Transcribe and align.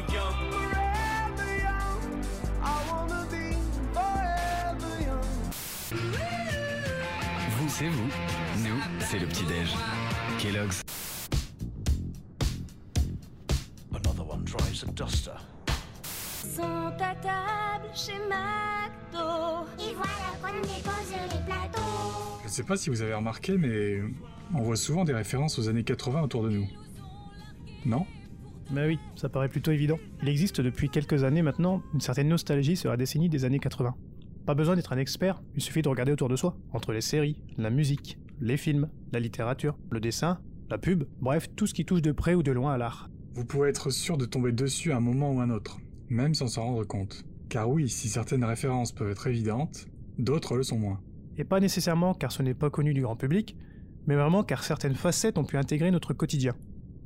forever 0.00 0.12
young. 0.12 0.50
Forever 0.50 1.56
young. 1.58 2.24
I 2.62 2.82
wanna 2.90 3.26
be 3.30 3.56
forever 3.92 5.02
young. 5.02 5.24
Vous, 7.58 7.68
c'est 7.68 7.88
vous. 7.88 8.08
Nous, 8.64 8.80
c'est 9.00 9.18
le 9.18 9.26
petit-déj. 9.26 9.74
Kellogg's. 10.38 10.82
Another 13.92 14.26
one 14.26 14.44
drives 14.44 14.84
a 14.86 14.92
duster. 14.92 15.32
sont 16.42 16.92
à 16.98 17.14
table 17.14 17.88
chez 17.94 18.18
McDo. 18.28 19.66
Et 19.78 19.94
voilà 19.94 20.30
qu'on 20.42 20.60
dépose 20.60 21.12
les 21.12 21.44
plateaux. 21.44 22.40
Je 22.44 22.48
sais 22.48 22.62
pas 22.62 22.76
si 22.76 22.90
vous 22.90 23.02
avez 23.02 23.14
remarqué, 23.14 23.56
mais 23.56 24.00
on 24.54 24.62
voit 24.62 24.76
souvent 24.76 25.04
des 25.04 25.14
références 25.14 25.58
aux 25.58 25.68
années 25.68 25.84
80 25.84 26.22
autour 26.22 26.42
de 26.42 26.50
nous. 26.50 26.68
Non? 27.84 28.06
Bah 28.72 28.82
oui, 28.86 29.00
ça 29.16 29.28
paraît 29.28 29.48
plutôt 29.48 29.72
évident. 29.72 29.98
Il 30.22 30.28
existe 30.28 30.60
depuis 30.60 30.88
quelques 30.88 31.24
années 31.24 31.42
maintenant 31.42 31.82
une 31.92 32.00
certaine 32.00 32.28
nostalgie 32.28 32.76
sur 32.76 32.90
la 32.90 32.96
décennie 32.96 33.28
des 33.28 33.44
années 33.44 33.58
80. 33.58 33.96
Pas 34.46 34.54
besoin 34.54 34.76
d'être 34.76 34.92
un 34.92 34.98
expert, 34.98 35.42
il 35.56 35.62
suffit 35.62 35.82
de 35.82 35.88
regarder 35.88 36.12
autour 36.12 36.28
de 36.28 36.36
soi. 36.36 36.56
Entre 36.72 36.92
les 36.92 37.00
séries, 37.00 37.42
la 37.58 37.70
musique, 37.70 38.18
les 38.40 38.56
films, 38.56 38.88
la 39.12 39.18
littérature, 39.18 39.76
le 39.90 39.98
dessin, 39.98 40.40
la 40.70 40.78
pub, 40.78 41.04
bref, 41.20 41.48
tout 41.56 41.66
ce 41.66 41.74
qui 41.74 41.84
touche 41.84 42.02
de 42.02 42.12
près 42.12 42.34
ou 42.34 42.44
de 42.44 42.52
loin 42.52 42.72
à 42.72 42.78
l'art. 42.78 43.10
Vous 43.34 43.44
pouvez 43.44 43.70
être 43.70 43.90
sûr 43.90 44.16
de 44.16 44.24
tomber 44.24 44.52
dessus 44.52 44.92
à 44.92 44.98
un 44.98 45.00
moment 45.00 45.32
ou 45.32 45.40
un 45.40 45.50
autre, 45.50 45.78
même 46.08 46.34
sans 46.34 46.46
s'en 46.46 46.62
rendre 46.62 46.84
compte. 46.84 47.24
Car 47.48 47.68
oui, 47.68 47.88
si 47.88 48.08
certaines 48.08 48.44
références 48.44 48.92
peuvent 48.92 49.10
être 49.10 49.26
évidentes, 49.26 49.86
d'autres 50.18 50.56
le 50.56 50.62
sont 50.62 50.78
moins. 50.78 51.00
Et 51.36 51.44
pas 51.44 51.58
nécessairement 51.58 52.14
car 52.14 52.30
ce 52.30 52.44
n'est 52.44 52.54
pas 52.54 52.70
connu 52.70 52.94
du 52.94 53.02
grand 53.02 53.16
public, 53.16 53.56
mais 54.06 54.14
vraiment 54.14 54.44
car 54.44 54.62
certaines 54.62 54.94
facettes 54.94 55.38
ont 55.38 55.44
pu 55.44 55.56
intégrer 55.56 55.90
notre 55.90 56.14
quotidien. 56.14 56.54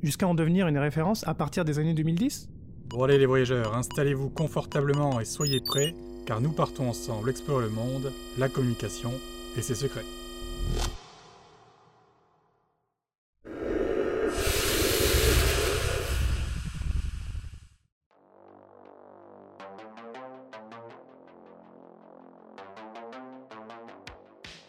Jusqu'à 0.05 0.27
en 0.27 0.35
devenir 0.35 0.67
une 0.67 0.77
référence 0.77 1.27
à 1.27 1.33
partir 1.33 1.65
des 1.65 1.79
années 1.79 1.95
2010 1.95 2.47
Bon 2.89 3.01
allez 3.01 3.17
les 3.17 3.25
voyageurs, 3.25 3.75
installez-vous 3.75 4.29
confortablement 4.29 5.19
et 5.19 5.25
soyez 5.25 5.59
prêts, 5.59 5.95
car 6.27 6.41
nous 6.41 6.51
partons 6.51 6.87
ensemble 6.87 7.31
explorer 7.31 7.65
le 7.65 7.71
monde, 7.71 8.13
la 8.37 8.47
communication 8.47 9.11
et 9.57 9.63
ses 9.63 9.73
secrets. 9.73 10.05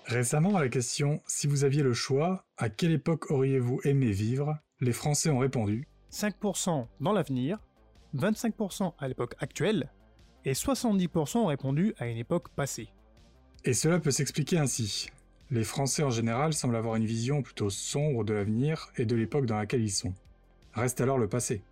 Récemment, 0.07 0.57
à 0.57 0.63
la 0.63 0.71
question 0.71 1.21
Si 1.27 1.47
vous 1.47 1.65
aviez 1.65 1.83
le 1.83 1.93
choix, 1.93 2.47
à 2.57 2.71
quelle 2.71 2.93
époque 2.93 3.31
auriez-vous 3.31 3.83
aimé 3.85 4.13
vivre? 4.13 4.57
Les 4.81 4.93
Français 4.93 5.31
ont 5.31 5.39
répondu 5.39 5.89
5% 6.13 6.87
dans 7.01 7.13
l'avenir, 7.13 7.59
25% 8.15 8.93
à 8.99 9.09
l'époque 9.09 9.35
actuelle, 9.39 9.91
et 10.45 10.53
70% 10.53 11.39
ont 11.39 11.47
répondu 11.47 11.95
à 11.99 12.07
une 12.07 12.19
époque 12.19 12.51
passée. 12.51 12.89
Et 13.65 13.73
cela 13.73 13.99
peut 13.99 14.11
s'expliquer 14.11 14.59
ainsi. 14.59 15.09
Les 15.51 15.65
Français 15.65 16.03
en 16.03 16.11
général 16.11 16.53
semblent 16.53 16.77
avoir 16.77 16.97
une 16.97 17.07
vision 17.07 17.43
plutôt 17.43 17.71
sombre 17.71 18.25
de 18.25 18.35
l'avenir 18.35 18.91
et 18.97 19.07
de 19.07 19.17
l'époque 19.17 19.47
dans 19.47 19.57
laquelle 19.57 19.83
ils 19.83 19.91
sont. 19.91 20.15
Reste 20.75 21.01
alors 21.01 21.19
le 21.19 21.29
passé. 21.29 21.63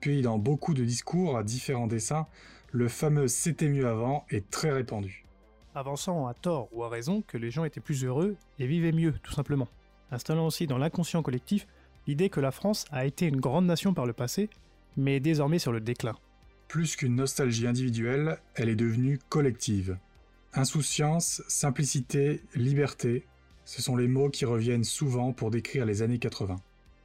Puis 0.00 0.22
dans 0.22 0.38
beaucoup 0.38 0.72
de 0.72 0.84
discours 0.84 1.36
à 1.36 1.42
différents 1.42 1.86
dessins, 1.86 2.26
le 2.72 2.88
fameux 2.88 3.28
c'était 3.28 3.68
mieux 3.68 3.88
avant 3.88 4.24
est 4.30 4.48
très 4.50 4.70
répandu. 4.70 5.26
Avançant 5.74 6.26
à 6.26 6.34
tort 6.34 6.68
ou 6.72 6.84
à 6.84 6.88
raison 6.88 7.22
que 7.22 7.38
les 7.38 7.50
gens 7.50 7.64
étaient 7.64 7.80
plus 7.80 8.04
heureux 8.04 8.36
et 8.58 8.66
vivaient 8.66 8.92
mieux, 8.92 9.14
tout 9.22 9.32
simplement. 9.32 9.68
Installant 10.10 10.46
aussi 10.46 10.66
dans 10.66 10.78
l'inconscient 10.78 11.22
collectif 11.22 11.66
l'idée 12.10 12.28
que 12.28 12.40
la 12.40 12.50
France 12.50 12.86
a 12.90 13.06
été 13.06 13.26
une 13.26 13.38
grande 13.38 13.66
nation 13.66 13.94
par 13.94 14.04
le 14.04 14.12
passé, 14.12 14.50
mais 14.96 15.16
est 15.16 15.20
désormais 15.20 15.60
sur 15.60 15.70
le 15.70 15.80
déclin. 15.80 16.16
Plus 16.66 16.96
qu'une 16.96 17.14
nostalgie 17.14 17.68
individuelle, 17.68 18.38
elle 18.56 18.68
est 18.68 18.74
devenue 18.74 19.20
collective. 19.28 19.96
Insouciance, 20.52 21.40
simplicité, 21.46 22.42
liberté, 22.56 23.26
ce 23.64 23.80
sont 23.80 23.94
les 23.94 24.08
mots 24.08 24.28
qui 24.28 24.44
reviennent 24.44 24.82
souvent 24.82 25.32
pour 25.32 25.52
décrire 25.52 25.86
les 25.86 26.02
années 26.02 26.18
80. 26.18 26.56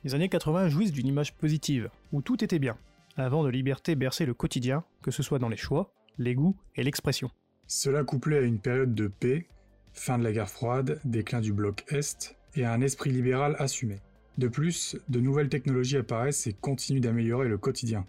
Les 0.03 0.16
années 0.16 0.29
80 0.29 0.69
jouissent 0.69 0.91
d'une 0.91 1.05
image 1.05 1.35
positive, 1.35 1.91
où 2.11 2.23
tout 2.23 2.43
était 2.43 2.57
bien, 2.57 2.75
avant 3.16 3.43
de 3.43 3.49
liberté 3.49 3.93
bercer 3.93 4.25
le 4.25 4.33
quotidien, 4.33 4.83
que 5.03 5.11
ce 5.11 5.22
soit 5.22 5.37
dans 5.37 5.49
les 5.49 5.57
choix, 5.57 5.93
les 6.17 6.33
goûts 6.33 6.57
et 6.75 6.83
l'expression. 6.83 7.29
Cela 7.67 8.03
couplé 8.03 8.37
à 8.37 8.41
une 8.41 8.57
période 8.57 8.95
de 8.95 9.07
paix, 9.07 9.45
fin 9.93 10.17
de 10.17 10.23
la 10.23 10.31
guerre 10.31 10.49
froide, 10.49 10.99
déclin 11.05 11.41
du 11.41 11.53
bloc 11.53 11.85
Est, 11.89 12.35
et 12.55 12.66
à 12.66 12.73
un 12.73 12.81
esprit 12.81 13.11
libéral 13.11 13.55
assumé. 13.59 13.99
De 14.38 14.47
plus, 14.50 14.97
de 15.07 15.19
nouvelles 15.19 15.50
technologies 15.50 15.97
apparaissent 15.97 16.46
et 16.47 16.53
continuent 16.53 17.01
d'améliorer 17.01 17.47
le 17.47 17.57
quotidien. 17.57 18.06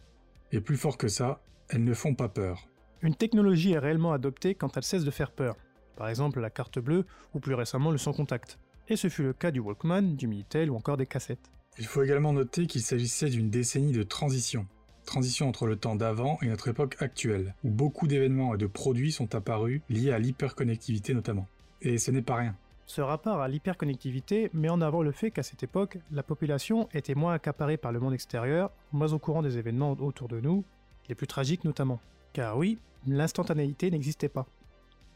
Et 0.50 0.60
plus 0.60 0.76
fort 0.76 0.98
que 0.98 1.08
ça, 1.08 1.40
elles 1.68 1.84
ne 1.84 1.94
font 1.94 2.14
pas 2.14 2.28
peur. 2.28 2.68
Une 3.02 3.14
technologie 3.14 3.72
est 3.72 3.78
réellement 3.78 4.12
adoptée 4.12 4.54
quand 4.54 4.76
elle 4.76 4.82
cesse 4.82 5.04
de 5.04 5.10
faire 5.10 5.30
peur. 5.30 5.56
Par 5.96 6.08
exemple 6.08 6.40
la 6.40 6.50
carte 6.50 6.78
bleue 6.78 7.04
ou 7.34 7.40
plus 7.40 7.54
récemment 7.54 7.90
le 7.90 7.98
sans 7.98 8.12
contact. 8.12 8.58
Et 8.88 8.96
ce 8.96 9.08
fut 9.08 9.22
le 9.22 9.32
cas 9.32 9.50
du 9.50 9.60
Walkman, 9.60 10.16
du 10.16 10.26
Minitel 10.26 10.70
ou 10.70 10.76
encore 10.76 10.96
des 10.96 11.06
cassettes. 11.06 11.50
Il 11.78 11.86
faut 11.86 12.02
également 12.02 12.32
noter 12.32 12.66
qu'il 12.66 12.82
s'agissait 12.82 13.28
d'une 13.28 13.50
décennie 13.50 13.92
de 13.92 14.02
transition. 14.02 14.66
Transition 15.04 15.48
entre 15.48 15.66
le 15.66 15.76
temps 15.76 15.94
d'avant 15.94 16.38
et 16.42 16.46
notre 16.46 16.68
époque 16.68 16.96
actuelle, 17.00 17.54
où 17.62 17.70
beaucoup 17.70 18.08
d'événements 18.08 18.54
et 18.54 18.58
de 18.58 18.66
produits 18.66 19.12
sont 19.12 19.34
apparus 19.34 19.80
liés 19.88 20.10
à 20.10 20.18
l'hyperconnectivité 20.18 21.14
notamment. 21.14 21.46
Et 21.82 21.98
ce 21.98 22.10
n'est 22.10 22.22
pas 22.22 22.36
rien. 22.36 22.56
Ce 22.86 23.00
rapport 23.00 23.40
à 23.40 23.48
l'hyperconnectivité 23.48 24.48
met 24.52 24.68
en 24.68 24.80
avant 24.80 25.02
le 25.02 25.10
fait 25.10 25.32
qu'à 25.32 25.42
cette 25.42 25.64
époque, 25.64 25.98
la 26.12 26.22
population 26.22 26.88
était 26.94 27.16
moins 27.16 27.34
accaparée 27.34 27.76
par 27.76 27.90
le 27.90 27.98
monde 27.98 28.14
extérieur, 28.14 28.70
moins 28.92 29.12
au 29.12 29.18
courant 29.18 29.42
des 29.42 29.58
événements 29.58 29.92
autour 29.92 30.28
de 30.28 30.40
nous, 30.40 30.64
les 31.08 31.16
plus 31.16 31.26
tragiques 31.26 31.64
notamment. 31.64 32.00
Car 32.32 32.56
oui, 32.56 32.78
l'instantanéité 33.06 33.90
n'existait 33.90 34.28
pas. 34.28 34.46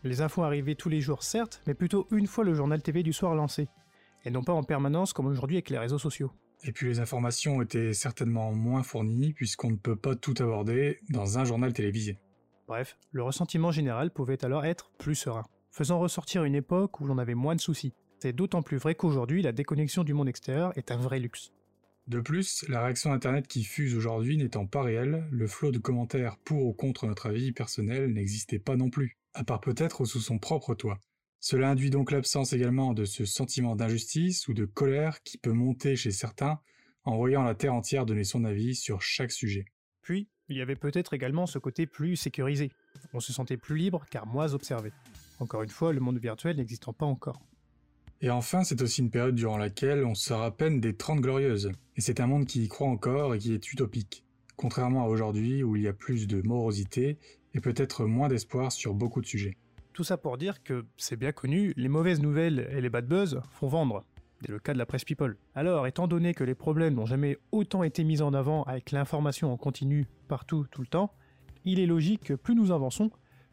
Les 0.02 0.20
infos 0.20 0.42
arrivaient 0.42 0.74
tous 0.74 0.88
les 0.88 1.00
jours 1.00 1.22
certes, 1.22 1.62
mais 1.68 1.74
plutôt 1.74 2.08
une 2.10 2.26
fois 2.26 2.42
le 2.42 2.54
journal 2.54 2.82
TV 2.82 3.04
du 3.04 3.12
soir 3.12 3.36
lancé, 3.36 3.68
et 4.24 4.30
non 4.30 4.42
pas 4.42 4.52
en 4.52 4.64
permanence 4.64 5.12
comme 5.12 5.26
aujourd'hui 5.26 5.56
avec 5.56 5.70
les 5.70 5.78
réseaux 5.78 5.98
sociaux. 5.98 6.32
Et 6.64 6.72
puis 6.72 6.88
les 6.88 6.98
informations 6.98 7.62
étaient 7.62 7.92
certainement 7.92 8.52
moins 8.52 8.82
fournies 8.82 9.32
puisqu'on 9.32 9.70
ne 9.70 9.76
peut 9.76 9.96
pas 9.96 10.16
tout 10.16 10.34
aborder 10.40 10.98
dans 11.08 11.38
un 11.38 11.44
journal 11.44 11.72
télévisé. 11.72 12.18
Bref, 12.66 12.98
le 13.12 13.22
ressentiment 13.22 13.70
général 13.70 14.10
pouvait 14.10 14.44
alors 14.44 14.64
être 14.64 14.90
plus 14.98 15.14
serein, 15.14 15.44
faisant 15.70 15.98
ressortir 15.98 16.44
une 16.44 16.54
époque 16.54 17.00
où 17.00 17.06
l'on 17.06 17.18
avait 17.18 17.34
moins 17.34 17.54
de 17.54 17.60
soucis. 17.60 17.92
C'est 18.18 18.32
d'autant 18.32 18.62
plus 18.62 18.76
vrai 18.76 18.94
qu'aujourd'hui 18.94 19.42
la 19.42 19.52
déconnexion 19.52 20.04
du 20.04 20.14
monde 20.14 20.28
extérieur 20.28 20.76
est 20.76 20.90
un 20.90 20.96
vrai 20.96 21.18
luxe. 21.18 21.52
De 22.06 22.20
plus, 22.20 22.64
la 22.68 22.82
réaction 22.82 23.12
Internet 23.12 23.46
qui 23.46 23.62
fuse 23.62 23.94
aujourd'hui 23.94 24.36
n'étant 24.36 24.66
pas 24.66 24.82
réelle, 24.82 25.26
le 25.30 25.46
flot 25.46 25.70
de 25.70 25.78
commentaires 25.78 26.36
pour 26.38 26.66
ou 26.66 26.72
contre 26.72 27.06
notre 27.06 27.26
avis 27.26 27.52
personnel 27.52 28.12
n'existait 28.12 28.58
pas 28.58 28.76
non 28.76 28.90
plus, 28.90 29.16
à 29.32 29.44
part 29.44 29.60
peut-être 29.60 30.04
sous 30.04 30.20
son 30.20 30.38
propre 30.38 30.74
toit. 30.74 30.98
Cela 31.38 31.70
induit 31.70 31.90
donc 31.90 32.10
l'absence 32.10 32.52
également 32.52 32.92
de 32.92 33.04
ce 33.04 33.24
sentiment 33.24 33.76
d'injustice 33.76 34.48
ou 34.48 34.54
de 34.54 34.64
colère 34.64 35.22
qui 35.22 35.38
peut 35.38 35.52
monter 35.52 35.96
chez 35.96 36.10
certains 36.10 36.60
en 37.04 37.16
voyant 37.16 37.42
la 37.42 37.54
Terre 37.54 37.74
entière 37.74 38.06
donner 38.06 38.24
son 38.24 38.44
avis 38.44 38.74
sur 38.74 39.00
chaque 39.00 39.32
sujet. 39.32 39.64
Puis, 40.02 40.28
il 40.48 40.56
y 40.56 40.60
avait 40.60 40.76
peut-être 40.76 41.14
également 41.14 41.46
ce 41.46 41.58
côté 41.58 41.86
plus 41.86 42.16
sécurisé. 42.16 42.72
On 43.14 43.20
se 43.20 43.32
sentait 43.32 43.56
plus 43.56 43.76
libre 43.76 44.04
car 44.10 44.26
moins 44.26 44.52
observé. 44.52 44.90
Encore 45.40 45.62
une 45.62 45.70
fois, 45.70 45.92
le 45.94 46.00
monde 46.00 46.18
virtuel 46.18 46.58
n'existant 46.58 46.92
pas 46.92 47.06
encore. 47.06 47.40
Et 48.20 48.28
enfin, 48.28 48.62
c'est 48.62 48.82
aussi 48.82 49.00
une 49.00 49.10
période 49.10 49.34
durant 49.34 49.56
laquelle 49.56 50.04
on 50.04 50.14
sort 50.14 50.42
à 50.42 50.50
peine 50.50 50.80
des 50.80 50.94
Trente 50.94 51.22
Glorieuses, 51.22 51.72
et 51.96 52.02
c'est 52.02 52.20
un 52.20 52.26
monde 52.26 52.44
qui 52.44 52.62
y 52.62 52.68
croit 52.68 52.88
encore 52.88 53.34
et 53.34 53.38
qui 53.38 53.54
est 53.54 53.72
utopique, 53.72 54.22
contrairement 54.56 55.04
à 55.04 55.08
aujourd'hui 55.08 55.62
où 55.62 55.76
il 55.76 55.82
y 55.82 55.88
a 55.88 55.94
plus 55.94 56.26
de 56.26 56.42
morosité 56.42 57.16
et 57.54 57.60
peut-être 57.60 58.04
moins 58.04 58.28
d'espoir 58.28 58.70
sur 58.70 58.92
beaucoup 58.92 59.22
de 59.22 59.26
sujets. 59.26 59.56
Tout 59.94 60.04
ça 60.04 60.18
pour 60.18 60.36
dire 60.36 60.62
que, 60.62 60.84
c'est 60.98 61.16
bien 61.16 61.32
connu, 61.32 61.72
les 61.78 61.88
mauvaises 61.88 62.20
nouvelles 62.20 62.68
et 62.70 62.82
les 62.82 62.90
bad 62.90 63.06
buzz 63.06 63.40
font 63.50 63.68
vendre. 63.68 64.04
C'est 64.42 64.50
le 64.50 64.58
cas 64.58 64.74
de 64.74 64.78
la 64.78 64.86
presse 64.86 65.04
people. 65.04 65.38
Alors, 65.54 65.86
étant 65.86 66.06
donné 66.06 66.34
que 66.34 66.44
les 66.44 66.54
problèmes 66.54 66.94
n'ont 66.94 67.06
jamais 67.06 67.38
autant 67.50 67.82
été 67.82 68.04
mis 68.04 68.20
en 68.20 68.34
avant 68.34 68.62
avec 68.64 68.90
l'information 68.90 69.52
en 69.52 69.56
continu 69.56 70.06
partout, 70.28 70.66
tout 70.70 70.82
le 70.82 70.86
temps, 70.86 71.14
il 71.64 71.80
est 71.80 71.86
logique 71.86 72.24
que 72.24 72.34
plus 72.34 72.54
nous 72.54 72.70
avançons, 72.70 73.10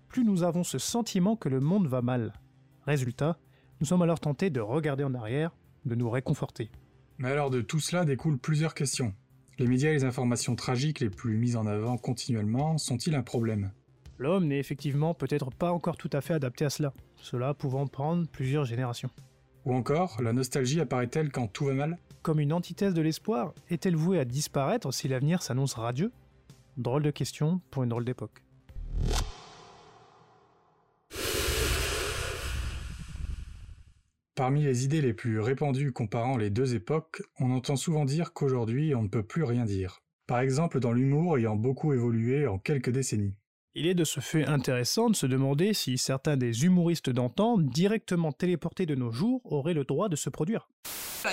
plus 0.07 0.24
nous 0.24 0.44
avons 0.44 0.63
ce 0.63 0.77
sentiment 0.77 1.36
que 1.36 1.50
le 1.50 1.59
monde 1.59 1.88
va 1.88 2.01
mal. 2.01 2.33
Résultat, 2.86 3.38
nous 3.80 3.86
sommes 3.86 4.01
alors 4.01 4.19
tentés 4.19 4.50
de 4.50 4.59
regarder 4.59 5.04
en 5.04 5.13
arrière, 5.13 5.56
de 5.86 5.95
nous 5.95 6.09
réconforter. 6.09 6.71
Mais 7.18 7.30
alors 7.30 7.50
de 7.50 7.62
tout 7.62 7.80
cela 7.80 8.06
découlent 8.06 8.39
plusieurs 8.39 8.74
questions. 8.74 9.13
Les 9.59 9.68
médias 9.68 9.89
et 9.89 9.94
les 9.94 10.04
informations 10.04 10.56
tragiques 10.56 11.00
les 11.00 11.09
plus 11.09 11.38
mises 11.38 11.56
en 11.56 11.65
avant 11.65 11.98
continuellement 11.98 12.77
sont-ils 12.77 13.15
un 13.15 13.24
problème? 13.24 13.71
L'homme 14.19 14.48
n'est 14.48 14.59
effectivement 14.59 15.13
peut-être 15.13 15.51
pas 15.51 15.71
encore 15.71 15.98
tout 15.98 16.10
à 16.13 16.21
fait 16.21 16.33
adapté 16.33 16.65
à 16.65 16.69
cela, 16.69 16.94
cela 17.18 17.53
pouvant 17.53 17.88
prendre 17.88 18.27
plusieurs 18.27 18.65
générations. 18.65 19.10
Ou 19.65 19.74
encore, 19.74 20.21
la 20.21 20.33
nostalgie 20.33 20.80
apparaît-elle 20.80 21.31
quand 21.31 21.48
tout 21.48 21.65
va 21.65 21.74
mal? 21.74 21.98
Comme 22.21 22.39
une 22.39 22.53
antithèse 22.53 22.94
de 22.94 23.01
l'espoir, 23.01 23.53
est-elle 23.69 23.95
vouée 23.95 24.19
à 24.19 24.25
disparaître 24.25 24.92
si 24.94 25.07
l'avenir 25.07 25.42
s'annonce 25.42 25.74
radieux? 25.74 26.12
Drôle 26.77 27.03
de 27.03 27.12
question 27.12 27.62
pour 27.69 27.83
une 27.83 27.89
drôle 27.89 28.06
d'époque. 28.06 28.44
Parmi 34.38 34.62
les 34.62 34.86
idées 34.86 35.01
les 35.01 35.16
plus 35.16 35.39
répandues 35.39 35.92
comparant 35.92 36.38
les 36.38 36.51
deux 36.51 36.75
époques, 36.75 37.24
on 37.39 37.50
entend 37.50 37.75
souvent 37.75 38.06
dire 38.06 38.34
qu'aujourd'hui 38.34 38.94
on 38.94 39.01
ne 39.01 39.07
peut 39.07 39.24
plus 39.24 39.44
rien 39.44 39.66
dire. 39.66 40.04
Par 40.28 40.42
exemple 40.42 40.80
dans 40.80 40.92
l'humour 40.92 41.39
ayant 41.39 41.56
beaucoup 41.56 41.92
évolué 41.92 42.45
en 42.45 42.60
quelques 42.60 42.92
décennies. 42.92 43.34
Il 43.74 43.88
est 43.88 43.95
de 43.95 44.04
ce 44.04 44.19
fait 44.19 44.45
intéressant 44.45 45.10
de 45.10 45.16
se 45.16 45.25
demander 45.25 45.74
si 45.74 45.98
certains 45.98 46.38
des 46.38 46.66
humoristes 46.66 47.10
d'antan, 47.10 47.57
directement 47.57 48.31
téléportés 48.31 48.86
de 48.86 48.94
nos 48.94 49.12
jours, 49.12 49.42
auraient 49.51 49.74
le 49.74 49.86
droit 49.86 50.07
de 50.07 50.16
se 50.16 50.30
produire. 50.30 50.69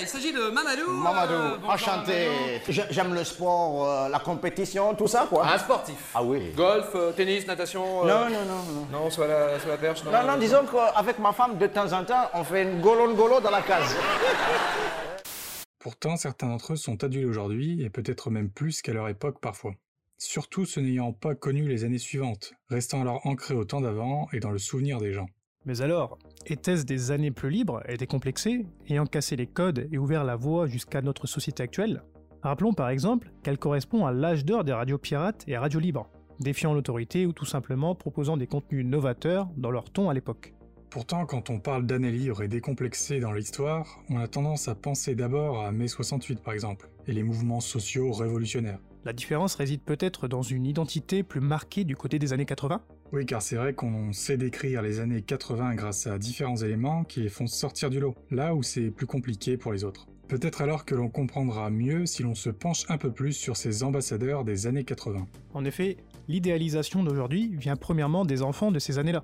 Il 0.01 0.07
s'agit 0.07 0.31
de 0.33 0.49
Mamadou. 0.49 0.89
Mamadou, 0.91 1.33
euh, 1.33 1.57
enchanté. 1.67 2.29
J'aime 2.67 3.13
le 3.13 3.23
sport, 3.23 3.87
euh, 3.89 4.09
la 4.09 4.19
compétition, 4.19 4.93
tout 4.95 5.07
ça, 5.07 5.25
quoi. 5.29 5.45
Un 5.47 5.57
sportif. 5.57 6.11
Ah 6.13 6.23
oui. 6.23 6.51
Golf, 6.55 6.89
euh, 6.95 7.11
tennis, 7.11 7.45
natation. 7.47 8.03
euh, 8.03 8.07
Non, 8.07 8.29
non, 8.29 8.45
non, 8.45 8.63
non. 8.73 8.87
Non, 9.03 9.09
soit 9.09 9.27
la, 9.27 9.59
soit 9.59 9.71
la 9.71 9.77
perche. 9.77 10.03
Non, 10.03 10.11
Non, 10.11 10.23
non, 10.27 10.37
disons 10.37 10.65
qu'avec 10.65 11.19
ma 11.19 11.31
femme, 11.33 11.57
de 11.57 11.67
temps 11.67 11.91
en 11.93 12.03
temps, 12.03 12.29
on 12.33 12.43
fait 12.43 12.63
une 12.63 12.81
golon-golo 12.81 13.39
dans 13.41 13.51
la 13.51 13.61
case. 13.61 13.95
Pourtant, 15.79 16.17
certains 16.17 16.47
d'entre 16.47 16.73
eux 16.73 16.77
sont 16.77 17.03
adulés 17.03 17.25
aujourd'hui, 17.25 17.83
et 17.83 17.89
peut-être 17.89 18.29
même 18.31 18.49
plus 18.49 18.81
qu'à 18.81 18.93
leur 18.93 19.07
époque 19.07 19.39
parfois. 19.39 19.73
Surtout 20.17 20.65
ceux 20.65 20.81
n'ayant 20.81 21.11
pas 21.13 21.35
connu 21.35 21.67
les 21.67 21.83
années 21.83 21.99
suivantes, 21.99 22.53
restant 22.69 23.01
alors 23.01 23.21
ancrés 23.27 23.53
au 23.53 23.65
temps 23.65 23.81
d'avant 23.81 24.27
et 24.33 24.39
dans 24.39 24.49
le 24.49 24.57
souvenir 24.57 24.97
des 24.99 25.11
gens. 25.13 25.27
Mais 25.65 25.81
alors, 25.81 26.19
étaient-ce 26.45 26.85
des 26.85 27.09
années 27.09 27.31
plus 27.31 27.49
libres 27.49 27.81
et 27.89 27.97
décomplexées, 27.97 28.67
ayant 28.87 29.07
cassé 29.07 29.35
les 29.35 29.47
codes 29.47 29.87
et 29.91 29.97
ouvert 29.97 30.23
la 30.23 30.35
voie 30.35 30.67
jusqu'à 30.67 31.01
notre 31.01 31.25
société 31.25 31.63
actuelle? 31.63 32.03
Rappelons 32.43 32.73
par 32.73 32.89
exemple 32.89 33.31
qu'elle 33.41 33.57
correspond 33.57 34.05
à 34.05 34.11
l'âge 34.11 34.45
d'or 34.45 34.63
des 34.63 34.73
radios 34.73 34.99
pirates 34.99 35.43
et 35.47 35.57
radios 35.57 35.79
libres, 35.79 36.07
défiant 36.39 36.75
l'autorité 36.75 37.25
ou 37.25 37.33
tout 37.33 37.45
simplement 37.45 37.95
proposant 37.95 38.37
des 38.37 38.45
contenus 38.45 38.85
novateurs 38.85 39.49
dans 39.57 39.71
leur 39.71 39.89
ton 39.89 40.11
à 40.11 40.13
l'époque. 40.13 40.53
Pourtant, 40.91 41.25
quand 41.25 41.49
on 41.49 41.59
parle 41.59 41.87
d'années 41.87 42.11
libres 42.11 42.43
et 42.43 42.47
décomplexées 42.47 43.19
dans 43.19 43.31
l'histoire, 43.31 44.03
on 44.09 44.19
a 44.19 44.27
tendance 44.27 44.67
à 44.67 44.75
penser 44.75 45.15
d'abord 45.15 45.65
à 45.65 45.71
mai 45.71 45.87
68 45.87 46.41
par 46.41 46.53
exemple, 46.53 46.87
et 47.07 47.11
les 47.11 47.23
mouvements 47.23 47.59
sociaux 47.59 48.11
révolutionnaires. 48.11 48.79
La 49.05 49.13
différence 49.13 49.53
réside 49.53 49.81
peut-être 49.81 50.27
dans 50.27 50.41
une 50.41 50.65
identité 50.65 51.21
plus 51.21 51.39
marquée 51.39 51.83
du 51.83 51.95
côté 51.95 52.17
des 52.17 52.33
années 52.33 52.47
80 52.47 52.81
Oui, 53.13 53.27
car 53.27 53.39
c'est 53.39 53.55
vrai 53.55 53.75
qu'on 53.75 54.11
sait 54.13 54.35
décrire 54.35 54.81
les 54.81 54.99
années 54.99 55.21
80 55.21 55.75
grâce 55.75 56.07
à 56.07 56.17
différents 56.17 56.55
éléments 56.55 57.03
qui 57.03 57.19
les 57.19 57.29
font 57.29 57.45
sortir 57.45 57.91
du 57.91 57.99
lot, 57.99 58.15
là 58.31 58.55
où 58.55 58.63
c'est 58.63 58.89
plus 58.89 59.05
compliqué 59.05 59.57
pour 59.57 59.71
les 59.73 59.83
autres. 59.83 60.07
Peut-être 60.27 60.63
alors 60.63 60.85
que 60.85 60.95
l'on 60.95 61.09
comprendra 61.09 61.69
mieux 61.69 62.07
si 62.07 62.23
l'on 62.23 62.33
se 62.33 62.49
penche 62.49 62.89
un 62.89 62.97
peu 62.97 63.11
plus 63.11 63.33
sur 63.33 63.57
ces 63.57 63.83
ambassadeurs 63.83 64.43
des 64.43 64.65
années 64.65 64.83
80. 64.83 65.27
En 65.53 65.65
effet, 65.65 65.97
l'idéalisation 66.27 67.03
d'aujourd'hui 67.03 67.55
vient 67.55 67.75
premièrement 67.75 68.25
des 68.25 68.41
enfants 68.41 68.71
de 68.71 68.79
ces 68.79 68.97
années-là. 68.97 69.23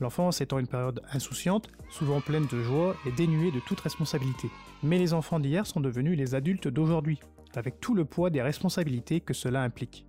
L'enfance 0.00 0.40
étant 0.40 0.58
une 0.58 0.68
période 0.68 1.02
insouciante, 1.12 1.68
souvent 1.90 2.22
pleine 2.22 2.46
de 2.46 2.62
joie 2.62 2.96
et 3.04 3.12
dénuée 3.12 3.50
de 3.50 3.60
toute 3.60 3.80
responsabilité. 3.80 4.48
Mais 4.82 4.96
les 4.96 5.12
enfants 5.12 5.38
d'hier 5.38 5.66
sont 5.66 5.80
devenus 5.80 6.16
les 6.16 6.34
adultes 6.34 6.68
d'aujourd'hui, 6.68 7.20
avec 7.56 7.80
tout 7.80 7.94
le 7.94 8.04
poids 8.04 8.30
des 8.30 8.42
responsabilités 8.42 9.20
que 9.20 9.34
cela 9.34 9.62
implique. 9.62 10.06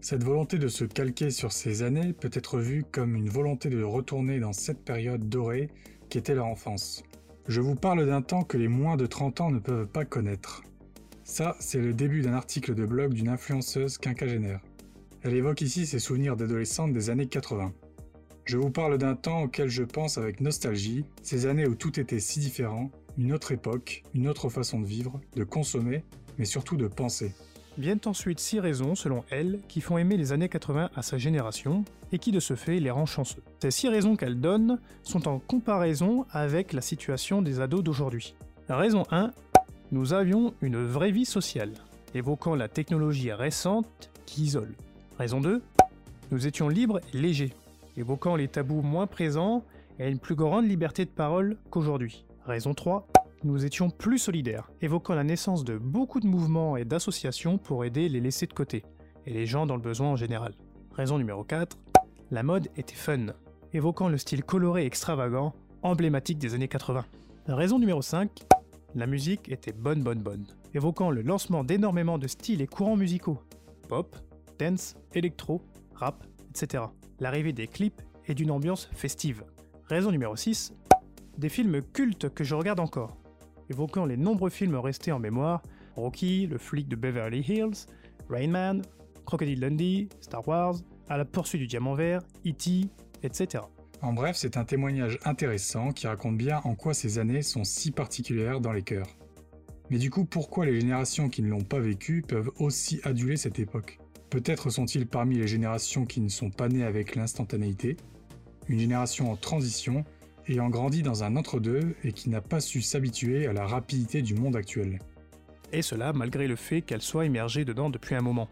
Cette 0.00 0.24
volonté 0.24 0.58
de 0.58 0.68
se 0.68 0.84
calquer 0.84 1.30
sur 1.30 1.52
ces 1.52 1.82
années 1.82 2.12
peut 2.12 2.30
être 2.32 2.58
vue 2.58 2.84
comme 2.90 3.16
une 3.16 3.28
volonté 3.28 3.70
de 3.70 3.82
retourner 3.82 4.38
dans 4.38 4.52
cette 4.52 4.84
période 4.84 5.28
dorée 5.28 5.68
qu'était 6.08 6.34
leur 6.34 6.46
enfance. 6.46 7.02
Je 7.48 7.60
vous 7.60 7.74
parle 7.74 8.06
d'un 8.06 8.22
temps 8.22 8.44
que 8.44 8.56
les 8.56 8.68
moins 8.68 8.96
de 8.96 9.06
30 9.06 9.40
ans 9.40 9.50
ne 9.50 9.58
peuvent 9.58 9.86
pas 9.86 10.04
connaître. 10.04 10.62
Ça, 11.24 11.56
c'est 11.58 11.80
le 11.80 11.92
début 11.92 12.22
d'un 12.22 12.34
article 12.34 12.74
de 12.74 12.86
blog 12.86 13.14
d'une 13.14 13.28
influenceuse 13.28 13.98
quinquagénaire. 13.98 14.60
Elle 15.22 15.34
évoque 15.34 15.60
ici 15.60 15.86
ses 15.86 15.98
souvenirs 15.98 16.36
d'adolescente 16.36 16.92
des 16.92 17.10
années 17.10 17.26
80. 17.26 17.72
Je 18.44 18.58
vous 18.58 18.70
parle 18.70 18.96
d'un 18.96 19.16
temps 19.16 19.42
auquel 19.42 19.68
je 19.68 19.82
pense 19.82 20.18
avec 20.18 20.40
nostalgie, 20.40 21.04
ces 21.22 21.46
années 21.46 21.66
où 21.66 21.74
tout 21.74 21.98
était 21.98 22.20
si 22.20 22.38
différent, 22.38 22.92
une 23.18 23.32
autre 23.32 23.50
époque, 23.50 24.04
une 24.14 24.28
autre 24.28 24.48
façon 24.48 24.78
de 24.78 24.86
vivre, 24.86 25.20
de 25.34 25.42
consommer, 25.42 26.04
mais 26.38 26.44
surtout 26.44 26.76
de 26.76 26.88
penser. 26.88 27.34
Viennent 27.78 28.00
ensuite 28.06 28.40
six 28.40 28.58
raisons, 28.58 28.94
selon 28.94 29.24
elle, 29.30 29.60
qui 29.68 29.82
font 29.82 29.98
aimer 29.98 30.16
les 30.16 30.32
années 30.32 30.48
80 30.48 30.90
à 30.94 31.02
sa 31.02 31.18
génération, 31.18 31.84
et 32.10 32.18
qui 32.18 32.32
de 32.32 32.40
ce 32.40 32.56
fait 32.56 32.80
les 32.80 32.90
rend 32.90 33.04
chanceux. 33.04 33.42
Ces 33.60 33.70
six 33.70 33.88
raisons 33.88 34.16
qu'elle 34.16 34.40
donne 34.40 34.78
sont 35.02 35.28
en 35.28 35.38
comparaison 35.38 36.24
avec 36.30 36.72
la 36.72 36.80
situation 36.80 37.42
des 37.42 37.60
ados 37.60 37.82
d'aujourd'hui. 37.82 38.34
Raison 38.68 39.04
1. 39.10 39.32
Nous 39.92 40.14
avions 40.14 40.54
une 40.62 40.84
vraie 40.84 41.12
vie 41.12 41.26
sociale, 41.26 41.72
évoquant 42.14 42.54
la 42.54 42.68
technologie 42.68 43.30
récente 43.30 44.10
qui 44.24 44.44
isole. 44.44 44.74
Raison 45.18 45.40
2. 45.40 45.62
Nous 46.30 46.46
étions 46.46 46.68
libres 46.68 47.00
et 47.12 47.18
légers, 47.18 47.52
évoquant 47.96 48.36
les 48.36 48.48
tabous 48.48 48.82
moins 48.82 49.06
présents 49.06 49.62
et 49.98 50.08
une 50.08 50.18
plus 50.18 50.34
grande 50.34 50.66
liberté 50.66 51.04
de 51.04 51.10
parole 51.10 51.56
qu'aujourd'hui. 51.70 52.24
Raison 52.46 52.74
3. 52.74 53.06
Nous 53.44 53.66
étions 53.66 53.90
plus 53.90 54.18
solidaires, 54.18 54.70
évoquant 54.80 55.14
la 55.14 55.22
naissance 55.22 55.62
de 55.62 55.76
beaucoup 55.76 56.20
de 56.20 56.26
mouvements 56.26 56.76
et 56.76 56.86
d'associations 56.86 57.58
pour 57.58 57.84
aider 57.84 58.08
les 58.08 58.20
laissés 58.20 58.46
de 58.46 58.54
côté, 58.54 58.82
et 59.26 59.30
les 59.30 59.46
gens 59.46 59.66
dans 59.66 59.76
le 59.76 59.82
besoin 59.82 60.08
en 60.08 60.16
général. 60.16 60.54
Raison 60.92 61.18
numéro 61.18 61.44
4. 61.44 61.78
La 62.30 62.42
mode 62.42 62.68
était 62.76 62.94
fun, 62.94 63.26
évoquant 63.74 64.08
le 64.08 64.16
style 64.16 64.42
coloré 64.42 64.84
et 64.84 64.86
extravagant, 64.86 65.54
emblématique 65.82 66.38
des 66.38 66.54
années 66.54 66.66
80. 66.66 67.04
Raison 67.46 67.78
numéro 67.78 68.00
5. 68.00 68.30
La 68.94 69.06
musique 69.06 69.50
était 69.50 69.72
bonne 69.72 70.02
bonne 70.02 70.22
bonne, 70.22 70.46
évoquant 70.74 71.10
le 71.10 71.20
lancement 71.20 71.62
d'énormément 71.62 72.16
de 72.16 72.26
styles 72.26 72.62
et 72.62 72.66
courants 72.66 72.96
musicaux. 72.96 73.38
Pop, 73.88 74.16
dance, 74.58 74.96
électro, 75.14 75.60
rap, 75.94 76.26
etc. 76.48 76.84
L'arrivée 77.20 77.52
des 77.52 77.66
clips 77.66 78.00
et 78.26 78.34
d'une 78.34 78.50
ambiance 78.50 78.88
festive. 78.92 79.44
Raison 79.84 80.10
numéro 80.10 80.34
6. 80.34 80.72
Des 81.36 81.50
films 81.50 81.82
cultes 81.82 82.30
que 82.30 82.42
je 82.42 82.54
regarde 82.54 82.80
encore, 82.80 83.18
évoquant 83.70 84.04
les 84.04 84.16
nombreux 84.16 84.50
films 84.50 84.76
restés 84.76 85.12
en 85.12 85.18
mémoire, 85.18 85.62
Rocky, 85.96 86.46
le 86.46 86.58
flic 86.58 86.88
de 86.88 86.96
Beverly 86.96 87.40
Hills, 87.40 87.86
Rain 88.28 88.48
Man, 88.48 88.82
Crocodile 89.24 89.60
Dundee, 89.60 90.08
Star 90.20 90.46
Wars, 90.46 90.76
À 91.08 91.16
la 91.16 91.24
poursuite 91.24 91.60
du 91.60 91.66
diamant 91.66 91.94
vert, 91.94 92.22
E.T., 92.46 92.88
etc. 93.22 93.62
En 94.02 94.12
bref, 94.12 94.36
c'est 94.36 94.56
un 94.56 94.64
témoignage 94.64 95.18
intéressant 95.24 95.92
qui 95.92 96.06
raconte 96.06 96.36
bien 96.36 96.60
en 96.64 96.74
quoi 96.74 96.94
ces 96.94 97.18
années 97.18 97.42
sont 97.42 97.64
si 97.64 97.90
particulières 97.90 98.60
dans 98.60 98.72
les 98.72 98.82
cœurs. 98.82 99.08
Mais 99.88 99.98
du 99.98 100.10
coup, 100.10 100.24
pourquoi 100.24 100.66
les 100.66 100.80
générations 100.80 101.28
qui 101.28 101.42
ne 101.42 101.48
l'ont 101.48 101.62
pas 101.62 101.78
vécu 101.78 102.22
peuvent 102.26 102.50
aussi 102.58 103.00
aduler 103.04 103.36
cette 103.36 103.58
époque? 103.58 103.98
Peut-être 104.30 104.70
sont-ils 104.70 105.06
parmi 105.06 105.36
les 105.36 105.46
générations 105.46 106.04
qui 106.04 106.20
ne 106.20 106.28
sont 106.28 106.50
pas 106.50 106.68
nées 106.68 106.84
avec 106.84 107.14
l'instantanéité, 107.14 107.96
une 108.68 108.80
génération 108.80 109.30
en 109.30 109.36
transition, 109.36 110.04
ayant 110.48 110.68
grandi 110.68 111.02
dans 111.02 111.24
un 111.24 111.36
entre-deux 111.36 111.94
et 112.04 112.12
qui 112.12 112.30
n'a 112.30 112.40
pas 112.40 112.60
su 112.60 112.82
s'habituer 112.82 113.46
à 113.46 113.52
la 113.52 113.66
rapidité 113.66 114.22
du 114.22 114.34
monde 114.34 114.56
actuel. 114.56 114.98
Et 115.72 115.82
cela 115.82 116.12
malgré 116.12 116.46
le 116.46 116.56
fait 116.56 116.82
qu'elle 116.82 117.02
soit 117.02 117.24
immergée 117.24 117.64
dedans 117.64 117.90
depuis 117.90 118.14
un 118.14 118.20
moment. 118.20 118.48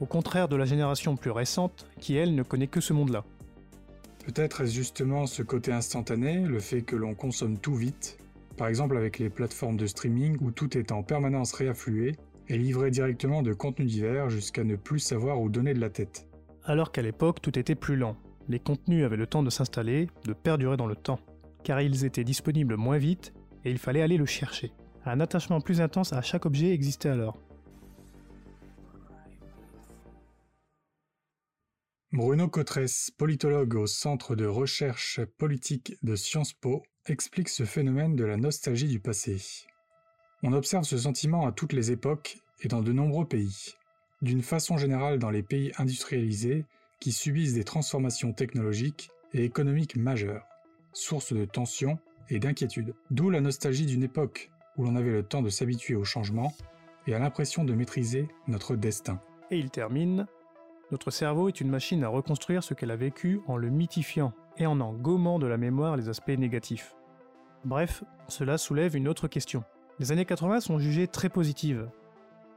Au 0.00 0.06
contraire 0.06 0.48
de 0.48 0.56
la 0.56 0.64
génération 0.64 1.16
plus 1.16 1.30
récente, 1.30 1.86
qui 2.00 2.16
elle 2.16 2.34
ne 2.34 2.42
connaît 2.42 2.66
que 2.66 2.80
ce 2.80 2.94
monde-là. 2.94 3.24
Peut-être 4.24 4.62
est-ce 4.62 4.72
justement 4.72 5.26
ce 5.26 5.42
côté 5.42 5.72
instantané, 5.72 6.40
le 6.40 6.60
fait 6.60 6.82
que 6.82 6.96
l'on 6.96 7.14
consomme 7.14 7.58
tout 7.58 7.74
vite, 7.74 8.18
par 8.56 8.68
exemple 8.68 8.96
avec 8.96 9.18
les 9.18 9.30
plateformes 9.30 9.76
de 9.76 9.86
streaming 9.86 10.36
où 10.40 10.50
tout 10.50 10.76
est 10.76 10.92
en 10.92 11.02
permanence 11.02 11.52
réafflué 11.52 12.16
et 12.48 12.58
livré 12.58 12.90
directement 12.90 13.42
de 13.42 13.52
contenus 13.52 13.88
divers 13.88 14.28
jusqu'à 14.28 14.64
ne 14.64 14.76
plus 14.76 14.98
savoir 14.98 15.40
où 15.40 15.48
donner 15.48 15.74
de 15.74 15.80
la 15.80 15.90
tête. 15.90 16.26
Alors 16.64 16.92
qu'à 16.92 17.02
l'époque 17.02 17.40
tout 17.40 17.58
était 17.58 17.74
plus 17.74 17.96
lent. 17.96 18.16
Les 18.50 18.58
contenus 18.58 19.04
avaient 19.04 19.16
le 19.16 19.28
temps 19.28 19.44
de 19.44 19.48
s'installer, 19.48 20.08
de 20.24 20.32
perdurer 20.32 20.76
dans 20.76 20.88
le 20.88 20.96
temps, 20.96 21.20
car 21.62 21.80
ils 21.80 22.04
étaient 22.04 22.24
disponibles 22.24 22.74
moins 22.74 22.98
vite 22.98 23.32
et 23.64 23.70
il 23.70 23.78
fallait 23.78 24.02
aller 24.02 24.16
le 24.16 24.26
chercher. 24.26 24.72
Un 25.04 25.20
attachement 25.20 25.60
plus 25.60 25.80
intense 25.80 26.12
à 26.12 26.20
chaque 26.20 26.46
objet 26.46 26.72
existait 26.72 27.10
alors. 27.10 27.38
Bruno 32.10 32.48
Cotresse, 32.48 33.12
politologue 33.16 33.76
au 33.76 33.86
Centre 33.86 34.34
de 34.34 34.46
recherche 34.46 35.20
politique 35.38 35.94
de 36.02 36.16
Sciences 36.16 36.52
Po, 36.52 36.82
explique 37.06 37.50
ce 37.50 37.64
phénomène 37.64 38.16
de 38.16 38.24
la 38.24 38.36
nostalgie 38.36 38.88
du 38.88 38.98
passé. 38.98 39.40
On 40.42 40.54
observe 40.54 40.82
ce 40.82 40.98
sentiment 40.98 41.46
à 41.46 41.52
toutes 41.52 41.72
les 41.72 41.92
époques 41.92 42.38
et 42.62 42.66
dans 42.66 42.82
de 42.82 42.90
nombreux 42.90 43.28
pays. 43.28 43.76
D'une 44.22 44.42
façon 44.42 44.76
générale 44.76 45.20
dans 45.20 45.30
les 45.30 45.44
pays 45.44 45.70
industrialisés 45.78 46.64
qui 47.00 47.12
subissent 47.12 47.54
des 47.54 47.64
transformations 47.64 48.32
technologiques 48.32 49.10
et 49.32 49.44
économiques 49.44 49.96
majeures, 49.96 50.46
source 50.92 51.32
de 51.32 51.44
tensions 51.44 51.98
et 52.28 52.38
d'inquiétudes. 52.38 52.94
D'où 53.10 53.30
la 53.30 53.40
nostalgie 53.40 53.86
d'une 53.86 54.02
époque 54.02 54.50
où 54.76 54.84
l'on 54.84 54.96
avait 54.96 55.10
le 55.10 55.22
temps 55.22 55.42
de 55.42 55.48
s'habituer 55.48 55.94
au 55.94 56.04
changement 56.04 56.54
et 57.06 57.14
a 57.14 57.18
l'impression 57.18 57.64
de 57.64 57.74
maîtriser 57.74 58.28
notre 58.46 58.76
destin. 58.76 59.20
Et 59.50 59.58
il 59.58 59.70
termine 59.70 60.26
Notre 60.90 61.10
cerveau 61.10 61.48
est 61.48 61.60
une 61.60 61.70
machine 61.70 62.04
à 62.04 62.08
reconstruire 62.08 62.62
ce 62.62 62.74
qu'elle 62.74 62.90
a 62.90 62.96
vécu 62.96 63.40
en 63.46 63.56
le 63.56 63.70
mythifiant 63.70 64.32
et 64.58 64.66
en 64.66 64.80
en 64.80 64.92
gommant 64.92 65.38
de 65.38 65.46
la 65.46 65.56
mémoire 65.56 65.96
les 65.96 66.08
aspects 66.08 66.28
négatifs. 66.28 66.94
Bref, 67.64 68.04
cela 68.28 68.58
soulève 68.58 68.96
une 68.96 69.08
autre 69.08 69.28
question. 69.28 69.64
Les 69.98 70.12
années 70.12 70.24
80 70.24 70.60
sont 70.60 70.78
jugées 70.78 71.08
très 71.08 71.28
positives. 71.28 71.88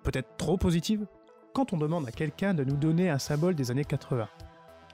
Peut-être 0.03 0.37
trop 0.37 0.57
positives? 0.57 1.05
Quand 1.53 1.71
on 1.71 1.77
demande 1.77 2.07
à 2.07 2.11
quelqu'un 2.11 2.55
de 2.55 2.63
nous 2.63 2.75
donner 2.75 3.11
un 3.11 3.19
symbole 3.19 3.53
des 3.53 3.69
années 3.69 3.85
80, 3.85 4.27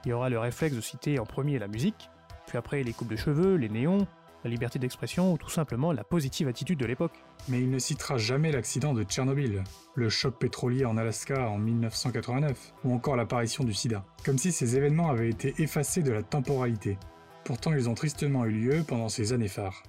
il 0.04 0.10
y 0.10 0.12
aura 0.12 0.28
le 0.28 0.38
réflexe 0.38 0.76
de 0.76 0.82
citer 0.82 1.18
en 1.18 1.24
premier 1.24 1.58
la 1.58 1.68
musique, 1.68 2.10
puis 2.46 2.58
après 2.58 2.82
les 2.82 2.92
coupes 2.92 3.08
de 3.08 3.16
cheveux, 3.16 3.54
les 3.54 3.70
néons, 3.70 4.06
la 4.44 4.50
liberté 4.50 4.78
d'expression 4.78 5.32
ou 5.32 5.38
tout 5.38 5.48
simplement 5.48 5.90
la 5.90 6.04
positive 6.04 6.48
attitude 6.48 6.78
de 6.78 6.84
l'époque. 6.84 7.14
Mais 7.48 7.60
il 7.60 7.70
ne 7.70 7.78
citera 7.78 8.18
jamais 8.18 8.52
l'accident 8.52 8.92
de 8.92 9.04
Tchernobyl, 9.04 9.64
le 9.94 10.08
choc 10.10 10.38
pétrolier 10.38 10.84
en 10.84 10.98
Alaska 10.98 11.48
en 11.48 11.56
1989, 11.56 12.74
ou 12.84 12.92
encore 12.92 13.16
l'apparition 13.16 13.64
du 13.64 13.72
sida. 13.72 14.04
Comme 14.22 14.36
si 14.36 14.52
ces 14.52 14.76
événements 14.76 15.08
avaient 15.08 15.30
été 15.30 15.54
effacés 15.62 16.02
de 16.02 16.12
la 16.12 16.22
temporalité. 16.22 16.98
Pourtant, 17.44 17.72
ils 17.72 17.88
ont 17.88 17.94
tristement 17.94 18.44
eu 18.44 18.50
lieu 18.50 18.84
pendant 18.86 19.08
ces 19.08 19.32
années 19.32 19.48
phares. 19.48 19.82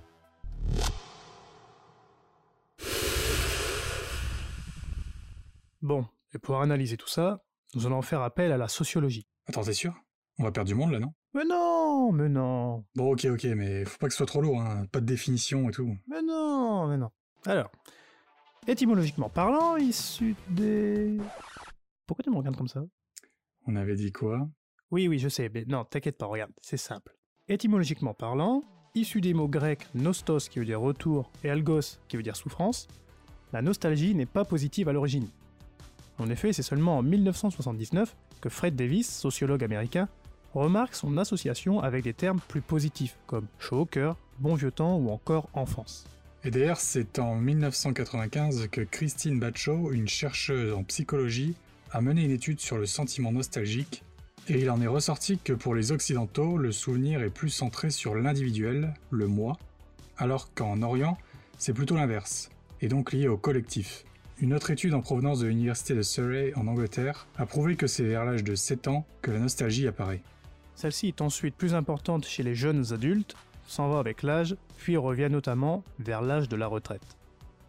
Bon, 5.81 6.05
et 6.33 6.39
pour 6.39 6.61
analyser 6.61 6.97
tout 6.97 7.07
ça, 7.07 7.43
nous 7.75 7.85
allons 7.85 8.01
faire 8.01 8.21
appel 8.21 8.51
à 8.51 8.57
la 8.57 8.67
sociologie. 8.67 9.27
Attends, 9.47 9.63
t'es 9.63 9.73
sûr? 9.73 9.93
On 10.39 10.43
va 10.43 10.51
perdre 10.51 10.67
du 10.67 10.75
monde 10.75 10.91
là, 10.91 10.99
non? 10.99 11.13
Mais 11.33 11.45
non, 11.45 12.11
mais 12.11 12.27
non, 12.29 12.83
Bon, 12.95 13.13
ok, 13.13 13.25
ok, 13.25 13.43
mais 13.55 13.85
faut 13.85 13.97
pas 13.97 14.07
que 14.07 14.13
ce 14.13 14.17
soit 14.17 14.25
trop 14.25 14.41
lourd, 14.41 14.59
hein. 14.61 14.85
Pas 14.91 14.99
de 14.99 15.05
définition 15.05 15.69
et 15.69 15.71
tout. 15.71 15.95
mais 16.07 16.21
non, 16.21 16.87
mais 16.87 16.97
non. 16.97 17.09
Alors, 17.45 17.71
étymologiquement 18.67 19.29
parlant, 19.29 19.77
issu 19.77 20.35
des... 20.49 21.17
Pourquoi 22.05 22.23
tu 22.23 22.29
me 22.29 22.35
regardes 22.37 22.57
comme 22.57 22.67
ça? 22.67 22.83
On 23.65 23.75
avait 23.75 23.95
dit 23.95 24.11
quoi? 24.11 24.49
Oui, 24.91 25.07
oui, 25.07 25.19
je 25.19 25.29
sais, 25.29 25.49
mais 25.53 25.63
non, 25.65 25.85
t'inquiète 25.85 26.17
pas, 26.17 26.25
regarde, 26.25 26.51
c'est 26.61 26.77
simple. 26.77 27.15
Étymologiquement 27.47 28.13
parlant, 28.13 28.63
issu 28.93 29.21
des 29.21 29.33
mots 29.33 29.47
grecs 29.47 29.87
nostos 29.95 30.49
qui 30.49 30.59
veut 30.59 30.65
dire 30.65 30.81
retour 30.81 31.31
et 31.43 31.49
algos 31.49 31.97
qui 32.09 32.17
veut 32.17 32.23
dire 32.23 32.35
souffrance, 32.35 32.87
la 33.53 33.61
nostalgie 33.61 34.15
n'est 34.15 34.25
pas 34.25 34.43
positive 34.43 34.89
à 34.89 34.93
l'origine. 34.93 35.27
En 36.21 36.29
effet, 36.29 36.53
c'est 36.53 36.61
seulement 36.61 36.99
en 36.99 37.01
1979 37.01 38.15
que 38.41 38.49
Fred 38.49 38.75
Davis, 38.75 39.09
sociologue 39.09 39.63
américain, 39.63 40.07
remarque 40.53 40.93
son 40.93 41.17
association 41.17 41.79
avec 41.79 42.03
des 42.03 42.13
termes 42.13 42.39
plus 42.47 42.61
positifs 42.61 43.17
comme 43.25 43.47
chaud 43.57 43.79
au 43.79 43.85
cœur, 43.85 44.17
bon 44.37 44.53
vieux 44.53 44.69
temps 44.69 44.97
ou 44.97 45.09
encore 45.09 45.49
enfance. 45.53 46.05
Et 46.43 46.51
d'ailleurs, 46.51 46.79
c'est 46.79 47.17
en 47.17 47.33
1995 47.35 48.67
que 48.71 48.81
Christine 48.81 49.39
Batcho, 49.39 49.91
une 49.91 50.07
chercheuse 50.07 50.73
en 50.73 50.83
psychologie, 50.83 51.55
a 51.91 52.01
mené 52.01 52.23
une 52.23 52.31
étude 52.31 52.59
sur 52.59 52.77
le 52.77 52.85
sentiment 52.85 53.31
nostalgique, 53.31 54.03
et 54.47 54.59
il 54.59 54.69
en 54.69 54.79
est 54.79 54.87
ressorti 54.87 55.39
que 55.39 55.53
pour 55.53 55.73
les 55.73 55.91
Occidentaux, 55.91 56.55
le 56.55 56.71
souvenir 56.71 57.23
est 57.23 57.31
plus 57.31 57.49
centré 57.49 57.89
sur 57.89 58.13
l'individuel, 58.13 58.93
le 59.09 59.25
moi, 59.25 59.57
alors 60.17 60.53
qu'en 60.53 60.83
Orient, 60.83 61.17
c'est 61.57 61.73
plutôt 61.73 61.95
l'inverse, 61.95 62.51
et 62.79 62.89
donc 62.89 63.11
lié 63.11 63.27
au 63.27 63.37
collectif. 63.37 64.05
Une 64.41 64.55
autre 64.55 64.71
étude 64.71 64.95
en 64.95 65.01
provenance 65.01 65.39
de 65.39 65.45
l'université 65.45 65.93
de 65.93 66.01
Surrey 66.01 66.51
en 66.55 66.65
Angleterre 66.65 67.27
a 67.37 67.45
prouvé 67.45 67.75
que 67.75 67.85
c'est 67.85 68.03
vers 68.03 68.25
l'âge 68.25 68.43
de 68.43 68.55
7 68.55 68.87
ans 68.87 69.05
que 69.21 69.29
la 69.29 69.37
nostalgie 69.37 69.87
apparaît. 69.87 70.23
Celle-ci 70.73 71.09
est 71.09 71.21
ensuite 71.21 71.55
plus 71.55 71.75
importante 71.75 72.25
chez 72.25 72.41
les 72.41 72.55
jeunes 72.55 72.91
adultes, 72.91 73.35
s'en 73.67 73.89
va 73.89 73.99
avec 73.99 74.23
l'âge, 74.23 74.55
puis 74.77 74.97
revient 74.97 75.27
notamment 75.29 75.83
vers 75.99 76.23
l'âge 76.23 76.49
de 76.49 76.55
la 76.55 76.65
retraite. 76.65 77.17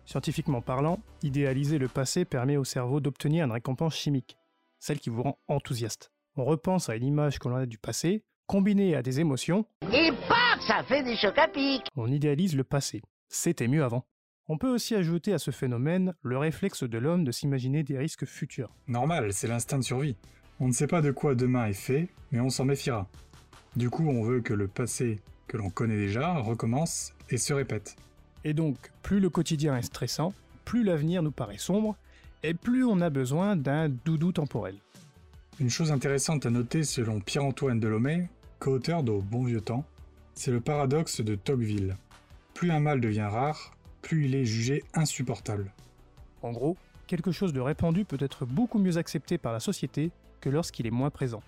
Scientifiquement 0.06 0.62
parlant, 0.62 0.98
idéaliser 1.22 1.76
le 1.76 1.88
passé 1.88 2.24
permet 2.24 2.56
au 2.56 2.64
cerveau 2.64 3.00
d'obtenir 3.00 3.44
une 3.44 3.52
récompense 3.52 3.94
chimique, 3.94 4.38
celle 4.78 4.98
qui 4.98 5.10
vous 5.10 5.24
rend 5.24 5.38
enthousiaste. 5.48 6.10
On 6.36 6.44
repense 6.46 6.88
à 6.88 6.96
une 6.96 7.04
image 7.04 7.38
que 7.38 7.50
l'on 7.50 7.56
a 7.56 7.66
du 7.66 7.76
passé, 7.76 8.24
combinée 8.46 8.96
à 8.96 9.02
des 9.02 9.20
émotions, 9.20 9.66
Et 9.92 10.10
paf, 10.26 10.60
ça 10.66 10.82
fait 10.84 11.02
des 11.02 11.16
chocs 11.18 11.36
à 11.36 11.48
pic 11.48 11.82
on 11.96 12.10
idéalise 12.10 12.56
le 12.56 12.64
passé. 12.64 13.02
C'était 13.28 13.68
mieux 13.68 13.84
avant. 13.84 14.06
On 14.48 14.58
peut 14.58 14.68
aussi 14.68 14.96
ajouter 14.96 15.32
à 15.32 15.38
ce 15.38 15.52
phénomène 15.52 16.14
le 16.22 16.36
réflexe 16.36 16.82
de 16.82 16.98
l'homme 16.98 17.24
de 17.24 17.30
s'imaginer 17.30 17.84
des 17.84 17.96
risques 17.96 18.26
futurs. 18.26 18.74
Normal, 18.88 19.32
c'est 19.32 19.46
l'instinct 19.46 19.78
de 19.78 19.84
survie. 19.84 20.16
On 20.58 20.66
ne 20.66 20.72
sait 20.72 20.88
pas 20.88 21.00
de 21.00 21.12
quoi 21.12 21.36
demain 21.36 21.66
est 21.66 21.72
fait, 21.72 22.08
mais 22.32 22.40
on 22.40 22.50
s'en 22.50 22.64
méfiera. 22.64 23.08
Du 23.76 23.88
coup, 23.88 24.08
on 24.08 24.22
veut 24.24 24.40
que 24.40 24.52
le 24.52 24.66
passé 24.66 25.20
que 25.46 25.56
l'on 25.56 25.70
connaît 25.70 25.96
déjà 25.96 26.34
recommence 26.38 27.14
et 27.30 27.36
se 27.36 27.52
répète. 27.52 27.96
Et 28.44 28.52
donc, 28.52 28.76
plus 29.02 29.20
le 29.20 29.30
quotidien 29.30 29.76
est 29.76 29.82
stressant, 29.82 30.34
plus 30.64 30.82
l'avenir 30.82 31.22
nous 31.22 31.30
paraît 31.30 31.58
sombre, 31.58 31.96
et 32.42 32.54
plus 32.54 32.84
on 32.84 33.00
a 33.00 33.10
besoin 33.10 33.54
d'un 33.54 33.88
doudou 33.88 34.32
temporel. 34.32 34.74
Une 35.60 35.70
chose 35.70 35.92
intéressante 35.92 36.46
à 36.46 36.50
noter 36.50 36.82
selon 36.82 37.20
Pierre-Antoine 37.20 37.78
Delomé, 37.78 38.28
co-auteur 38.58 39.04
d'Au 39.04 39.20
bon 39.20 39.44
vieux 39.44 39.60
temps, 39.60 39.84
c'est 40.34 40.50
le 40.50 40.60
paradoxe 40.60 41.20
de 41.20 41.36
Tocqueville. 41.36 41.96
Plus 42.54 42.72
un 42.72 42.80
mal 42.80 43.00
devient 43.00 43.28
rare, 43.30 43.72
plus 44.02 44.26
il 44.26 44.34
est 44.34 44.44
jugé 44.44 44.84
insupportable. 44.94 45.72
En 46.42 46.52
gros, 46.52 46.76
quelque 47.06 47.32
chose 47.32 47.52
de 47.52 47.60
répandu 47.60 48.04
peut 48.04 48.18
être 48.20 48.44
beaucoup 48.44 48.78
mieux 48.78 48.98
accepté 48.98 49.38
par 49.38 49.52
la 49.52 49.60
société 49.60 50.10
que 50.40 50.50
lorsqu'il 50.50 50.86
est 50.86 50.90
moins 50.90 51.10
présent. 51.10 51.42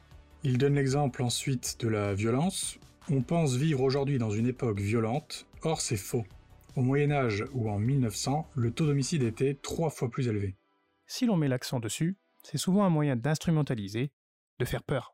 Il 0.45 0.59
donne 0.59 0.75
l'exemple 0.75 1.23
ensuite 1.23 1.77
de 1.81 1.89
la 1.89 2.15
violence. 2.15 2.79
On 3.11 3.23
pense 3.23 3.57
vivre 3.57 3.83
aujourd'hui 3.83 4.19
dans 4.19 4.31
une 4.31 4.47
époque 4.47 4.81
violente, 4.81 5.47
or 5.63 5.81
c'est 5.81 5.97
faux. 5.97 6.25
Au 6.77 6.83
Moyen 6.83 7.11
Âge 7.13 7.45
ou 7.53 7.71
en 7.71 7.79
1900, 7.79 8.49
le 8.55 8.71
taux 8.71 8.87
d'homicide 8.87 9.23
était 9.23 9.55
trois 9.55 9.91
fois 9.91 10.11
plus 10.11 10.29
élevé. 10.29 10.57
Si 11.07 11.27
l'on 11.27 11.37
met 11.37 11.49
l'accent 11.49 11.81
dessus, 11.81 12.17
c'est 12.43 12.59
souvent 12.59 12.85
un 12.85 12.91
moyen 12.91 13.17
d'instrumentaliser, 13.17 14.11
de 14.59 14.65
faire 14.65 14.83
peur. 14.83 15.13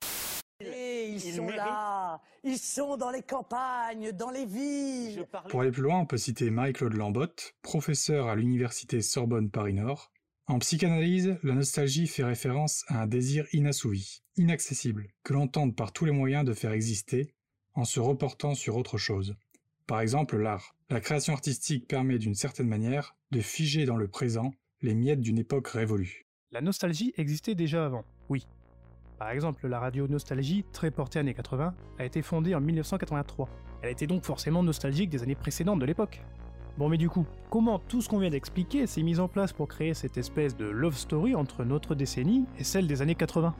Et 0.61 1.11
ils 1.13 1.21
sont 1.21 1.49
là, 1.49 1.90
ils 2.45 2.59
sont 2.59 2.97
dans 2.97 3.11
les 3.11 3.23
campagnes, 3.23 4.13
dans 4.13 4.31
les 4.31 4.47
villes. 4.47 5.27
Pour 5.49 5.61
aller 5.61 5.71
plus 5.71 5.83
loin, 5.83 5.99
on 5.99 6.07
peut 6.07 6.17
citer 6.17 6.51
Marie-Claude 6.51 6.95
Lambotte, 6.95 7.55
professeur 7.63 8.29
à 8.29 8.37
l'université 8.37 9.03
Sorbonne 9.03 9.51
Paris-Nord. 9.51 10.11
En 10.47 10.59
psychanalyse, 10.59 11.39
la 11.43 11.55
nostalgie 11.55 12.07
fait 12.07 12.25
référence 12.25 12.85
à 12.89 13.03
un 13.03 13.07
désir 13.07 13.47
inassouvi, 13.53 14.23
inaccessible, 14.37 15.09
que 15.23 15.33
l'on 15.33 15.47
tente 15.47 15.77
par 15.77 15.93
tous 15.93 16.07
les 16.07 16.13
moyens 16.13 16.45
de 16.45 16.55
faire 16.55 16.73
exister 16.73 17.35
en 17.75 17.85
se 17.85 18.01
reportant 18.01 18.55
sur 18.55 18.77
autre 18.77 18.99
chose. 18.99 19.37
Par 19.87 20.01
exemple, 20.01 20.37
l'art. 20.37 20.75
La 20.89 21.01
création 21.01 21.35
artistique 21.35 21.87
permet 21.87 22.19
d'une 22.19 22.35
certaine 22.35 22.69
manière 22.69 23.17
de 23.31 23.41
figer 23.41 23.85
dans 23.85 23.97
le 23.97 24.09
présent 24.09 24.53
les 24.83 24.95
miettes 24.95 25.21
d'une 25.21 25.39
époque 25.39 25.69
révolue. 25.69 26.27
La 26.51 26.61
nostalgie 26.61 27.13
existait 27.17 27.55
déjà 27.55 27.87
avant, 27.87 28.05
oui. 28.29 28.47
Par 29.21 29.29
exemple, 29.33 29.69
la 29.69 29.79
radio 29.79 30.09
Nostalgie, 30.09 30.65
très 30.73 30.91
portée 30.91 31.19
années 31.19 31.35
80, 31.35 31.75
a 31.99 32.05
été 32.07 32.23
fondée 32.23 32.55
en 32.55 32.61
1983. 32.63 33.51
Elle 33.83 33.91
était 33.91 34.07
donc 34.07 34.25
forcément 34.25 34.63
nostalgique 34.63 35.11
des 35.11 35.23
années 35.23 35.35
précédentes 35.35 35.79
de 35.79 35.85
l'époque. 35.85 36.23
Bon 36.79 36.89
mais 36.89 36.97
du 36.97 37.11
coup, 37.11 37.27
comment 37.51 37.79
tout 37.79 38.01
ce 38.01 38.09
qu'on 38.09 38.19
vient 38.19 38.31
d'expliquer 38.31 38.87
s'est 38.87 39.03
mis 39.03 39.21
en 39.21 39.29
place 39.29 39.53
pour 39.53 39.69
créer 39.69 39.93
cette 39.93 40.17
espèce 40.17 40.57
de 40.57 40.65
love 40.65 40.97
story 40.97 41.35
entre 41.35 41.65
notre 41.65 41.95
décennie 41.95 42.47
et 42.59 42.65
celle 42.65 42.87
des 42.87 43.03
années 43.03 43.15
80 43.15 43.55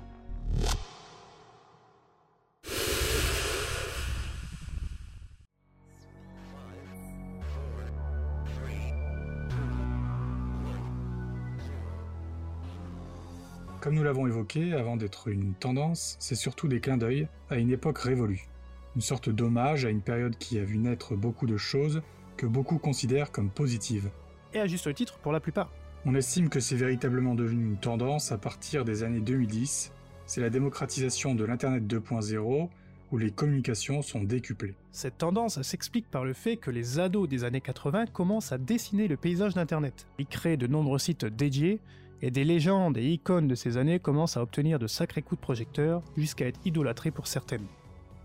Comme 13.81 13.95
nous 13.95 14.05
l'avons 14.05 14.27
évoqué, 14.27 14.75
avant 14.75 14.99
d'être 14.99 15.29
une 15.29 15.55
tendance, 15.55 16.17
c'est 16.19 16.35
surtout 16.35 16.69
des 16.69 16.81
clins 16.81 16.99
d'œil 16.99 17.29
à 17.49 17.57
une 17.57 17.71
époque 17.71 17.97
révolue. 17.97 18.47
Une 18.95 19.01
sorte 19.01 19.31
d'hommage 19.31 19.87
à 19.87 19.89
une 19.89 20.03
période 20.03 20.37
qui 20.37 20.59
a 20.59 20.65
vu 20.65 20.77
naître 20.77 21.17
beaucoup 21.17 21.47
de 21.47 21.57
choses 21.57 22.03
que 22.37 22.45
beaucoup 22.45 22.77
considèrent 22.77 23.33
comme 23.33 23.49
positives. 23.49 24.11
Et 24.53 24.61
à 24.61 24.67
juste 24.67 24.93
titre 24.95 25.19
pour 25.21 25.33
la 25.33 25.41
plupart. 25.41 25.73
On 26.05 26.15
estime 26.15 26.51
que 26.51 26.61
c'est 26.61 26.77
véritablement 26.77 27.35
devenu 27.35 27.65
une 27.65 27.79
tendance 27.79 28.33
à 28.33 28.37
partir 28.37 28.85
des 28.85 29.03
années 29.03 29.21
2010. 29.21 29.93
C'est 30.27 30.43
la 30.43 30.51
démocratisation 30.51 31.35
de 31.35 31.45
l'Internet 31.45 31.85
2.0 31.85 32.69
où 33.13 33.19
les 33.19 33.31
communications 33.31 34.03
sont 34.03 34.23
décuplées. 34.23 34.75
Cette 34.93 35.17
tendance 35.17 35.63
s'explique 35.63 36.11
par 36.11 36.27
le 36.27 36.35
fait 36.35 36.59
que 36.59 36.71
les 36.71 36.99
ados 36.99 37.31
des 37.31 37.45
années 37.45 37.63
80 37.63 38.07
commencent 38.07 38.53
à 38.53 38.59
dessiner 38.59 39.09
le 39.09 39.17
paysage 39.17 39.55
d'Internet. 39.55 40.07
Ils 40.19 40.27
créent 40.27 40.59
de 40.59 40.67
nombreux 40.67 40.99
sites 40.99 41.25
dédiés 41.25 41.81
et 42.23 42.31
des 42.31 42.45
légendes 42.45 42.99
et 42.99 43.11
icônes 43.13 43.49
de 43.49 43.55
ces 43.55 43.77
années 43.77 43.99
commencent 43.99 44.37
à 44.37 44.43
obtenir 44.43 44.79
de 44.79 44.87
sacrés 44.87 45.23
coups 45.23 45.41
de 45.41 45.45
projecteur 45.45 46.03
jusqu'à 46.17 46.47
être 46.47 46.61
idolâtrées 46.65 47.11
pour 47.11 47.27
certaines. 47.27 47.67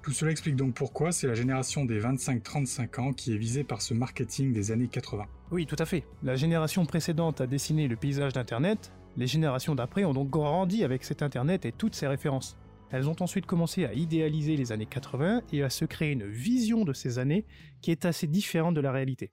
Tout 0.03 0.11
cela 0.11 0.31
explique 0.31 0.55
donc 0.55 0.75
pourquoi 0.75 1.11
c'est 1.11 1.27
la 1.27 1.33
génération 1.33 1.83
des 1.83 1.99
25-35 1.99 3.01
ans 3.01 3.13
qui 3.13 3.33
est 3.33 3.37
visée 3.37 3.63
par 3.63 3.81
ce 3.81 3.93
marketing 3.93 4.53
des 4.53 4.71
années 4.71 4.87
80. 4.87 5.25
Oui, 5.51 5.65
tout 5.65 5.77
à 5.79 5.85
fait. 5.85 6.03
La 6.21 6.35
génération 6.35 6.85
précédente 6.85 7.41
a 7.41 7.47
dessiné 7.47 7.87
le 7.87 7.95
paysage 7.95 8.33
d'Internet, 8.33 8.91
les 9.17 9.27
générations 9.27 9.75
d'après 9.75 10.03
ont 10.03 10.13
donc 10.13 10.29
grandi 10.29 10.83
avec 10.83 11.03
cet 11.05 11.21
Internet 11.21 11.65
et 11.65 11.71
toutes 11.71 11.95
ses 11.95 12.07
références. 12.07 12.57
Elles 12.91 13.09
ont 13.09 13.15
ensuite 13.19 13.45
commencé 13.45 13.85
à 13.85 13.93
idéaliser 13.93 14.57
les 14.57 14.71
années 14.71 14.85
80 14.85 15.41
et 15.53 15.63
à 15.63 15.69
se 15.69 15.85
créer 15.85 16.11
une 16.11 16.27
vision 16.27 16.83
de 16.83 16.93
ces 16.93 17.17
années 17.17 17.45
qui 17.81 17.91
est 17.91 18.05
assez 18.05 18.27
différente 18.27 18.75
de 18.75 18.81
la 18.81 18.91
réalité. 18.91 19.31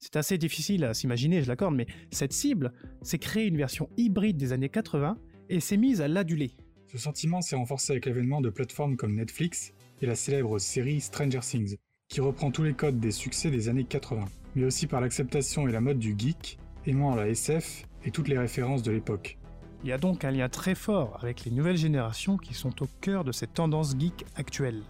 C'est 0.00 0.16
assez 0.16 0.38
difficile 0.38 0.84
à 0.84 0.94
s'imaginer, 0.94 1.42
je 1.42 1.48
l'accorde, 1.48 1.74
mais 1.74 1.86
cette 2.10 2.32
cible 2.32 2.72
s'est 3.02 3.18
créée 3.18 3.46
une 3.46 3.58
version 3.58 3.90
hybride 3.98 4.38
des 4.38 4.54
années 4.54 4.70
80 4.70 5.18
et 5.50 5.60
s'est 5.60 5.76
mise 5.76 6.00
à 6.00 6.08
l'aduler. 6.08 6.52
Ce 6.86 6.96
sentiment 6.96 7.42
s'est 7.42 7.54
renforcé 7.54 7.92
avec 7.92 8.06
l'avènement 8.06 8.40
de 8.40 8.48
plateformes 8.48 8.96
comme 8.96 9.14
Netflix 9.14 9.74
et 10.00 10.06
la 10.06 10.14
célèbre 10.14 10.58
série 10.58 11.02
Stranger 11.02 11.40
Things, 11.40 11.76
qui 12.08 12.22
reprend 12.22 12.50
tous 12.50 12.62
les 12.62 12.72
codes 12.72 12.98
des 12.98 13.10
succès 13.10 13.50
des 13.50 13.68
années 13.68 13.84
80, 13.84 14.24
mais 14.56 14.64
aussi 14.64 14.86
par 14.86 15.02
l'acceptation 15.02 15.68
et 15.68 15.72
la 15.72 15.82
mode 15.82 15.98
du 15.98 16.16
geek, 16.16 16.58
aimant 16.86 17.14
la 17.14 17.28
SF 17.28 17.84
et 18.06 18.10
toutes 18.10 18.28
les 18.28 18.38
références 18.38 18.82
de 18.82 18.92
l'époque. 18.92 19.36
Il 19.84 19.90
y 19.90 19.92
a 19.92 19.98
donc 19.98 20.24
un 20.24 20.30
lien 20.30 20.48
très 20.48 20.74
fort 20.74 21.18
avec 21.22 21.44
les 21.44 21.50
nouvelles 21.50 21.76
générations 21.76 22.38
qui 22.38 22.54
sont 22.54 22.82
au 22.82 22.86
cœur 23.02 23.22
de 23.22 23.32
cette 23.32 23.52
tendance 23.52 23.94
geek 23.98 24.24
actuelle. 24.34 24.82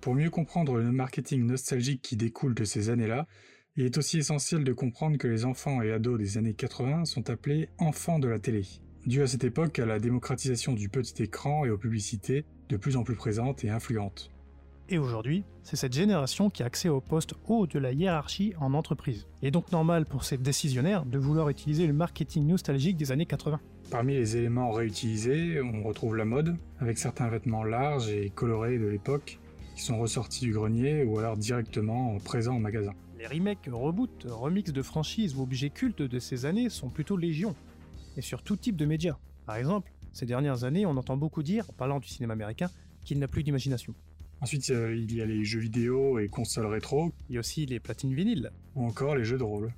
Pour 0.00 0.14
mieux 0.14 0.30
comprendre 0.30 0.78
le 0.78 0.92
marketing 0.92 1.44
nostalgique 1.44 2.02
qui 2.02 2.16
découle 2.16 2.54
de 2.54 2.64
ces 2.64 2.88
années-là, 2.88 3.26
il 3.78 3.84
est 3.84 3.96
aussi 3.96 4.18
essentiel 4.18 4.64
de 4.64 4.72
comprendre 4.72 5.18
que 5.18 5.28
les 5.28 5.44
enfants 5.44 5.82
et 5.82 5.92
ados 5.92 6.18
des 6.18 6.36
années 6.36 6.52
80 6.52 7.04
sont 7.04 7.30
appelés 7.30 7.68
enfants 7.78 8.18
de 8.18 8.26
la 8.26 8.40
télé, 8.40 8.66
dû 9.06 9.22
à 9.22 9.28
cette 9.28 9.44
époque 9.44 9.78
à 9.78 9.86
la 9.86 10.00
démocratisation 10.00 10.72
du 10.72 10.88
petit 10.88 11.22
écran 11.22 11.64
et 11.64 11.70
aux 11.70 11.78
publicités 11.78 12.44
de 12.70 12.76
plus 12.76 12.96
en 12.96 13.04
plus 13.04 13.14
présentes 13.14 13.62
et 13.62 13.70
influentes. 13.70 14.32
Et 14.88 14.98
aujourd'hui, 14.98 15.44
c'est 15.62 15.76
cette 15.76 15.92
génération 15.92 16.50
qui 16.50 16.64
a 16.64 16.66
accès 16.66 16.88
au 16.88 17.00
poste 17.00 17.34
haut 17.46 17.68
de 17.68 17.78
la 17.78 17.92
hiérarchie 17.92 18.52
en 18.58 18.74
entreprise. 18.74 19.28
Il 19.42 19.48
est 19.48 19.52
donc 19.52 19.70
normal 19.70 20.06
pour 20.06 20.24
ces 20.24 20.38
décisionnaires 20.38 21.06
de 21.06 21.18
vouloir 21.18 21.48
utiliser 21.48 21.86
le 21.86 21.92
marketing 21.92 22.48
nostalgique 22.48 22.96
des 22.96 23.12
années 23.12 23.26
80. 23.26 23.60
Parmi 23.92 24.14
les 24.14 24.36
éléments 24.36 24.72
réutilisés, 24.72 25.60
on 25.60 25.84
retrouve 25.84 26.16
la 26.16 26.24
mode, 26.24 26.56
avec 26.80 26.98
certains 26.98 27.28
vêtements 27.28 27.62
larges 27.62 28.08
et 28.08 28.30
colorés 28.30 28.78
de 28.78 28.86
l'époque 28.86 29.38
qui 29.76 29.84
sont 29.84 30.00
ressortis 30.00 30.46
du 30.46 30.52
grenier 30.52 31.04
ou 31.04 31.20
alors 31.20 31.36
directement 31.36 32.18
présents 32.18 32.56
en 32.56 32.60
magasin. 32.60 32.94
Les 33.18 33.26
remakes, 33.26 33.68
reboots, 33.72 34.26
remixes 34.28 34.72
de 34.72 34.80
franchises 34.80 35.34
ou 35.34 35.42
objets 35.42 35.70
cultes 35.70 36.02
de 36.02 36.18
ces 36.20 36.46
années 36.46 36.68
sont 36.68 36.88
plutôt 36.88 37.16
légion, 37.16 37.56
et 38.16 38.22
sur 38.22 38.44
tout 38.44 38.54
type 38.54 38.76
de 38.76 38.86
médias. 38.86 39.16
Par 39.44 39.56
exemple, 39.56 39.90
ces 40.12 40.24
dernières 40.24 40.62
années, 40.62 40.86
on 40.86 40.96
entend 40.96 41.16
beaucoup 41.16 41.42
dire, 41.42 41.68
en 41.68 41.72
parlant 41.72 41.98
du 41.98 42.06
cinéma 42.06 42.34
américain, 42.34 42.70
qu'il 43.04 43.18
n'a 43.18 43.26
plus 43.26 43.42
d'imagination. 43.42 43.92
Ensuite, 44.40 44.70
euh, 44.70 44.94
il 44.94 45.12
y 45.12 45.20
a 45.20 45.26
les 45.26 45.44
jeux 45.44 45.58
vidéo 45.58 46.20
et 46.20 46.28
consoles 46.28 46.66
rétro. 46.66 47.10
Il 47.28 47.34
y 47.34 47.36
a 47.38 47.40
aussi 47.40 47.66
les 47.66 47.80
platines 47.80 48.14
vinyles. 48.14 48.52
Ou 48.76 48.86
encore 48.86 49.16
les 49.16 49.24
jeux 49.24 49.38
de 49.38 49.42
rôle. 49.42 49.74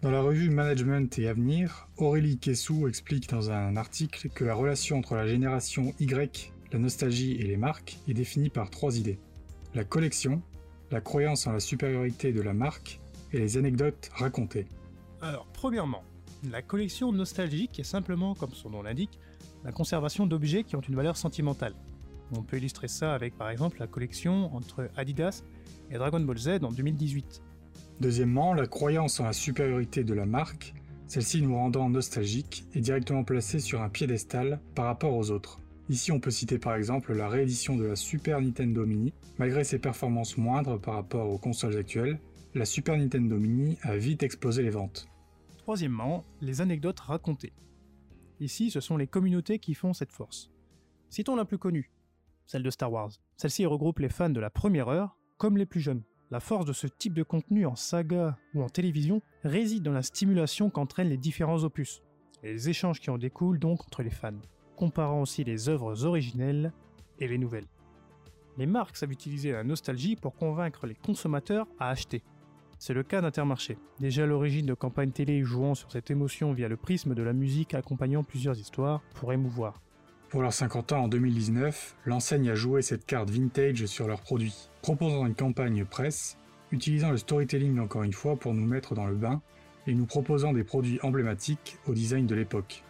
Dans 0.00 0.10
la 0.10 0.20
revue 0.20 0.50
Management 0.50 1.16
et 1.20 1.28
Avenir, 1.28 1.88
Aurélie 1.98 2.38
Kessou 2.38 2.88
explique 2.88 3.28
dans 3.28 3.52
un 3.52 3.76
article 3.76 4.28
que 4.28 4.44
la 4.44 4.54
relation 4.54 4.98
entre 4.98 5.14
la 5.14 5.28
génération 5.28 5.94
Y, 6.00 6.52
la 6.72 6.80
nostalgie 6.80 7.34
et 7.34 7.44
les 7.44 7.56
marques 7.56 7.98
est 8.08 8.14
définie 8.14 8.50
par 8.50 8.70
trois 8.70 8.98
idées. 8.98 9.20
La 9.74 9.84
collection, 9.84 10.42
la 10.92 11.00
croyance 11.00 11.46
en 11.46 11.52
la 11.52 11.60
supériorité 11.60 12.32
de 12.32 12.42
la 12.42 12.52
marque 12.52 13.00
et 13.32 13.38
les 13.38 13.56
anecdotes 13.56 14.10
racontées. 14.14 14.66
Alors, 15.20 15.46
premièrement, 15.52 16.04
la 16.50 16.62
collection 16.62 17.12
nostalgique 17.12 17.78
est 17.78 17.84
simplement, 17.84 18.34
comme 18.34 18.52
son 18.52 18.70
nom 18.70 18.82
l'indique, 18.82 19.18
la 19.64 19.72
conservation 19.72 20.26
d'objets 20.26 20.64
qui 20.64 20.76
ont 20.76 20.80
une 20.80 20.96
valeur 20.96 21.16
sentimentale. 21.16 21.74
On 22.36 22.42
peut 22.42 22.56
illustrer 22.56 22.88
ça 22.88 23.14
avec 23.14 23.36
par 23.36 23.50
exemple 23.50 23.78
la 23.78 23.86
collection 23.86 24.54
entre 24.54 24.88
Adidas 24.96 25.42
et 25.90 25.98
Dragon 25.98 26.20
Ball 26.20 26.38
Z 26.38 26.48
en 26.62 26.72
2018. 26.72 27.42
Deuxièmement, 28.00 28.54
la 28.54 28.66
croyance 28.66 29.20
en 29.20 29.24
la 29.24 29.32
supériorité 29.32 30.02
de 30.02 30.14
la 30.14 30.26
marque, 30.26 30.74
celle-ci 31.06 31.42
nous 31.42 31.54
rendant 31.54 31.88
nostalgiques 31.88 32.64
et 32.74 32.80
directement 32.80 33.22
placée 33.22 33.60
sur 33.60 33.82
un 33.82 33.88
piédestal 33.88 34.60
par 34.74 34.86
rapport 34.86 35.14
aux 35.14 35.30
autres. 35.30 35.60
Ici, 35.88 36.12
on 36.12 36.20
peut 36.20 36.30
citer 36.30 36.58
par 36.58 36.74
exemple 36.74 37.12
la 37.12 37.28
réédition 37.28 37.76
de 37.76 37.84
la 37.84 37.96
Super 37.96 38.40
Nintendo 38.40 38.86
Mini. 38.86 39.12
Malgré 39.38 39.64
ses 39.64 39.78
performances 39.78 40.36
moindres 40.38 40.80
par 40.80 40.94
rapport 40.94 41.28
aux 41.28 41.38
consoles 41.38 41.76
actuelles, 41.76 42.20
la 42.54 42.64
Super 42.64 42.96
Nintendo 42.96 43.36
Mini 43.36 43.78
a 43.82 43.96
vite 43.96 44.22
explosé 44.22 44.62
les 44.62 44.70
ventes. 44.70 45.08
Troisièmement, 45.58 46.24
les 46.40 46.60
anecdotes 46.60 47.00
racontées. 47.00 47.52
Ici, 48.40 48.70
ce 48.70 48.80
sont 48.80 48.96
les 48.96 49.06
communautés 49.06 49.58
qui 49.58 49.74
font 49.74 49.92
cette 49.92 50.12
force. 50.12 50.50
Citons 51.10 51.36
la 51.36 51.44
plus 51.44 51.58
connue, 51.58 51.90
celle 52.46 52.62
de 52.62 52.70
Star 52.70 52.92
Wars. 52.92 53.10
Celle-ci 53.36 53.66
regroupe 53.66 53.98
les 53.98 54.08
fans 54.08 54.30
de 54.30 54.40
la 54.40 54.50
première 54.50 54.88
heure 54.88 55.16
comme 55.38 55.56
les 55.56 55.66
plus 55.66 55.80
jeunes. 55.80 56.02
La 56.30 56.40
force 56.40 56.64
de 56.64 56.72
ce 56.72 56.86
type 56.86 57.14
de 57.14 57.22
contenu 57.22 57.66
en 57.66 57.76
saga 57.76 58.38
ou 58.54 58.62
en 58.62 58.68
télévision 58.68 59.20
réside 59.44 59.82
dans 59.82 59.92
la 59.92 60.02
stimulation 60.02 60.70
qu'entraînent 60.70 61.10
les 61.10 61.18
différents 61.18 61.64
opus, 61.64 62.02
et 62.42 62.52
les 62.52 62.68
échanges 62.68 63.00
qui 63.00 63.10
en 63.10 63.18
découlent 63.18 63.58
donc 63.58 63.82
entre 63.82 64.02
les 64.02 64.10
fans, 64.10 64.40
comparant 64.76 65.22
aussi 65.22 65.44
les 65.44 65.68
œuvres 65.68 66.04
originelles 66.04 66.72
et 67.18 67.28
les 67.28 67.38
nouvelles. 67.38 67.68
Les 68.58 68.66
marques 68.66 68.96
savent 68.96 69.12
utiliser 69.12 69.52
la 69.52 69.64
nostalgie 69.64 70.16
pour 70.16 70.34
convaincre 70.34 70.86
les 70.86 70.94
consommateurs 70.94 71.66
à 71.78 71.88
acheter. 71.88 72.22
C'est 72.78 72.94
le 72.94 73.02
cas 73.02 73.20
d'Intermarché, 73.20 73.78
déjà 74.00 74.24
à 74.24 74.26
l'origine 74.26 74.66
de 74.66 74.74
campagnes 74.74 75.12
télé 75.12 75.42
jouant 75.42 75.74
sur 75.74 75.92
cette 75.92 76.10
émotion 76.10 76.52
via 76.52 76.68
le 76.68 76.76
prisme 76.76 77.14
de 77.14 77.22
la 77.22 77.32
musique 77.32 77.74
accompagnant 77.74 78.24
plusieurs 78.24 78.58
histoires 78.58 79.02
pour 79.14 79.32
émouvoir. 79.32 79.80
Pour 80.28 80.42
leurs 80.42 80.52
50 80.52 80.92
ans 80.92 81.04
en 81.04 81.08
2019, 81.08 81.96
l'enseigne 82.06 82.50
a 82.50 82.54
joué 82.54 82.82
cette 82.82 83.06
carte 83.06 83.30
vintage 83.30 83.86
sur 83.86 84.08
leurs 84.08 84.20
produits, 84.20 84.68
proposant 84.80 85.26
une 85.26 85.34
campagne 85.34 85.84
presse, 85.84 86.36
utilisant 86.72 87.10
le 87.10 87.18
storytelling 87.18 87.78
encore 87.78 88.02
une 88.02 88.12
fois 88.12 88.36
pour 88.36 88.52
nous 88.52 88.66
mettre 88.66 88.94
dans 88.94 89.06
le 89.06 89.14
bain, 89.14 89.40
et 89.86 89.94
nous 89.94 90.06
proposant 90.06 90.52
des 90.52 90.64
produits 90.64 90.98
emblématiques 91.02 91.76
au 91.86 91.92
design 91.94 92.26
de 92.26 92.34
l'époque. 92.34 92.82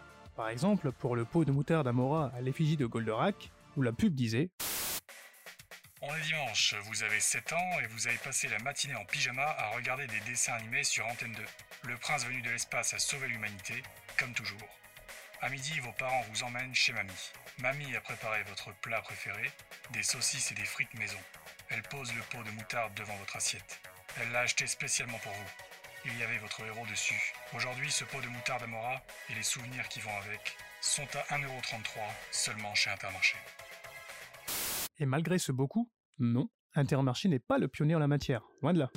Par 0.43 0.49
exemple, 0.49 0.91
pour 0.91 1.15
le 1.15 1.25
pot 1.25 1.45
de 1.45 1.53
moutarde 1.53 1.87
Amora 1.87 2.33
à 2.37 2.41
l'effigie 2.41 2.77
de 2.77 2.85
Goldorak, 2.85 3.53
où 3.77 3.83
la 3.83 3.93
pub 3.93 4.13
disait 4.13 4.51
On 6.01 6.13
est 6.17 6.21
dimanche, 6.23 6.75
vous 6.87 7.05
avez 7.05 7.21
7 7.21 7.53
ans 7.53 7.81
et 7.81 7.87
vous 7.87 8.09
avez 8.09 8.17
passé 8.17 8.49
la 8.49 8.59
matinée 8.59 8.97
en 8.97 9.05
pyjama 9.05 9.45
à 9.45 9.69
regarder 9.77 10.09
des 10.09 10.19
dessins 10.27 10.55
animés 10.55 10.83
sur 10.83 11.07
Antenne 11.07 11.33
2. 11.33 11.43
Le 11.91 11.97
prince 11.97 12.27
venu 12.27 12.43
de 12.43 12.51
l'espace 12.51 12.93
a 12.93 12.99
sauvé 12.99 13.29
l'humanité, 13.29 13.85
comme 14.19 14.33
toujours. 14.33 14.69
À 15.43 15.49
midi, 15.49 15.79
vos 15.79 15.93
parents 15.93 16.25
vous 16.33 16.43
emmènent 16.43 16.75
chez 16.75 16.93
mamie. 16.93 17.31
Mamie 17.61 17.95
a 17.95 18.01
préparé 18.01 18.43
votre 18.49 18.75
plat 18.81 19.01
préféré, 19.01 19.49
des 19.93 20.03
saucisses 20.03 20.51
et 20.51 20.57
des 20.57 20.65
frites 20.65 20.99
maison. 20.99 21.21
Elle 21.69 21.83
pose 21.85 22.13
le 22.17 22.23
pot 22.37 22.43
de 22.43 22.51
moutarde 22.57 22.93
devant 22.95 23.17
votre 23.19 23.37
assiette. 23.37 23.81
Elle 24.21 24.33
l'a 24.33 24.41
acheté 24.41 24.67
spécialement 24.67 25.19
pour 25.19 25.33
vous. 25.33 25.72
Il 26.05 26.19
y 26.19 26.23
avait 26.25 26.39
votre 26.39 26.61
héros 26.65 26.85
dessus. 26.91 27.33
Aujourd'hui, 27.55 27.89
ce 27.89 28.03
pot 28.03 28.21
de 28.21 28.27
moutarde 28.27 28.65
Amora 28.65 29.01
et 29.31 29.35
les 29.37 29.43
souvenirs 29.45 29.87
qui 29.89 30.01
vont 30.01 30.11
avec 30.25 30.57
sont 30.81 31.07
à 31.15 31.37
1,33€ 31.37 32.01
seulement 32.33 32.75
chez 32.75 32.91
Intermarché. 32.91 33.37
Et 34.99 35.07
malgré 35.07 35.39
ce 35.39 35.53
beaucoup, 35.53 35.89
non, 36.19 36.49
Intermarché 36.75 37.29
n'est 37.29 37.39
pas 37.39 37.59
le 37.59 37.69
pionnier 37.69 37.95
en 37.95 38.01
la 38.01 38.09
matière, 38.09 38.43
loin 38.63 38.73
de 38.73 38.81
là. 38.81 38.91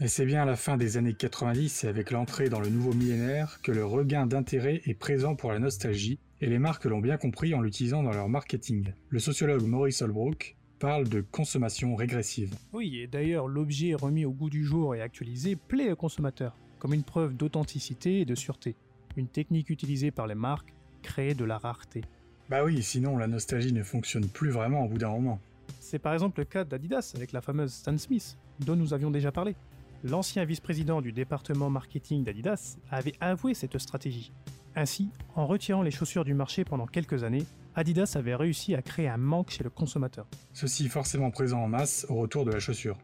Et 0.00 0.08
c'est 0.08 0.26
bien 0.26 0.42
à 0.42 0.44
la 0.44 0.56
fin 0.56 0.76
des 0.76 0.96
années 0.96 1.14
90 1.14 1.84
et 1.84 1.88
avec 1.88 2.10
l'entrée 2.10 2.48
dans 2.48 2.58
le 2.58 2.70
nouveau 2.70 2.92
millénaire 2.92 3.60
que 3.62 3.70
le 3.70 3.84
regain 3.84 4.26
d'intérêt 4.26 4.80
est 4.84 4.94
présent 4.94 5.36
pour 5.36 5.52
la 5.52 5.60
nostalgie, 5.60 6.18
et 6.40 6.46
les 6.46 6.58
marques 6.58 6.86
l'ont 6.86 6.98
bien 6.98 7.18
compris 7.18 7.54
en 7.54 7.60
l'utilisant 7.60 8.02
dans 8.02 8.10
leur 8.10 8.28
marketing. 8.28 8.92
Le 9.10 9.20
sociologue 9.20 9.64
Maurice 9.64 10.02
Holbrook 10.02 10.56
parle 10.82 11.08
de 11.08 11.20
consommation 11.20 11.94
régressive. 11.94 12.56
Oui, 12.72 12.98
et 12.98 13.06
d'ailleurs 13.06 13.46
l'objet 13.46 13.94
remis 13.94 14.24
au 14.24 14.32
goût 14.32 14.50
du 14.50 14.64
jour 14.64 14.96
et 14.96 15.00
actualisé 15.00 15.54
plaît 15.54 15.92
au 15.92 15.96
consommateur, 15.96 16.56
comme 16.80 16.92
une 16.92 17.04
preuve 17.04 17.36
d'authenticité 17.36 18.22
et 18.22 18.24
de 18.24 18.34
sûreté. 18.34 18.74
Une 19.16 19.28
technique 19.28 19.70
utilisée 19.70 20.10
par 20.10 20.26
les 20.26 20.34
marques 20.34 20.74
crée 21.00 21.34
de 21.34 21.44
la 21.44 21.56
rareté. 21.56 22.02
Bah 22.50 22.64
oui, 22.64 22.82
sinon 22.82 23.16
la 23.16 23.28
nostalgie 23.28 23.72
ne 23.72 23.84
fonctionne 23.84 24.26
plus 24.26 24.50
vraiment 24.50 24.84
au 24.84 24.88
bout 24.88 24.98
d'un 24.98 25.10
moment. 25.10 25.38
C'est 25.78 26.00
par 26.00 26.14
exemple 26.14 26.40
le 26.40 26.46
cas 26.46 26.64
d'Adidas 26.64 27.12
avec 27.14 27.30
la 27.30 27.40
fameuse 27.40 27.74
Stan 27.74 27.96
Smith, 27.96 28.36
dont 28.58 28.74
nous 28.74 28.92
avions 28.92 29.12
déjà 29.12 29.30
parlé. 29.30 29.54
L'ancien 30.02 30.44
vice-président 30.44 31.00
du 31.00 31.12
département 31.12 31.70
marketing 31.70 32.24
d'Adidas 32.24 32.76
avait 32.90 33.14
avoué 33.20 33.54
cette 33.54 33.78
stratégie. 33.78 34.32
Ainsi, 34.74 35.10
en 35.36 35.46
retirant 35.46 35.82
les 35.82 35.92
chaussures 35.92 36.24
du 36.24 36.34
marché 36.34 36.64
pendant 36.64 36.86
quelques 36.86 37.22
années, 37.22 37.46
Adidas 37.74 38.12
avait 38.16 38.34
réussi 38.34 38.74
à 38.74 38.82
créer 38.82 39.08
un 39.08 39.16
manque 39.16 39.50
chez 39.50 39.64
le 39.64 39.70
consommateur. 39.70 40.26
Ceci 40.52 40.88
forcément 40.88 41.30
présent 41.30 41.62
en 41.62 41.68
masse 41.68 42.06
au 42.08 42.16
retour 42.16 42.44
de 42.44 42.50
la 42.50 42.58
chaussure. 42.58 42.98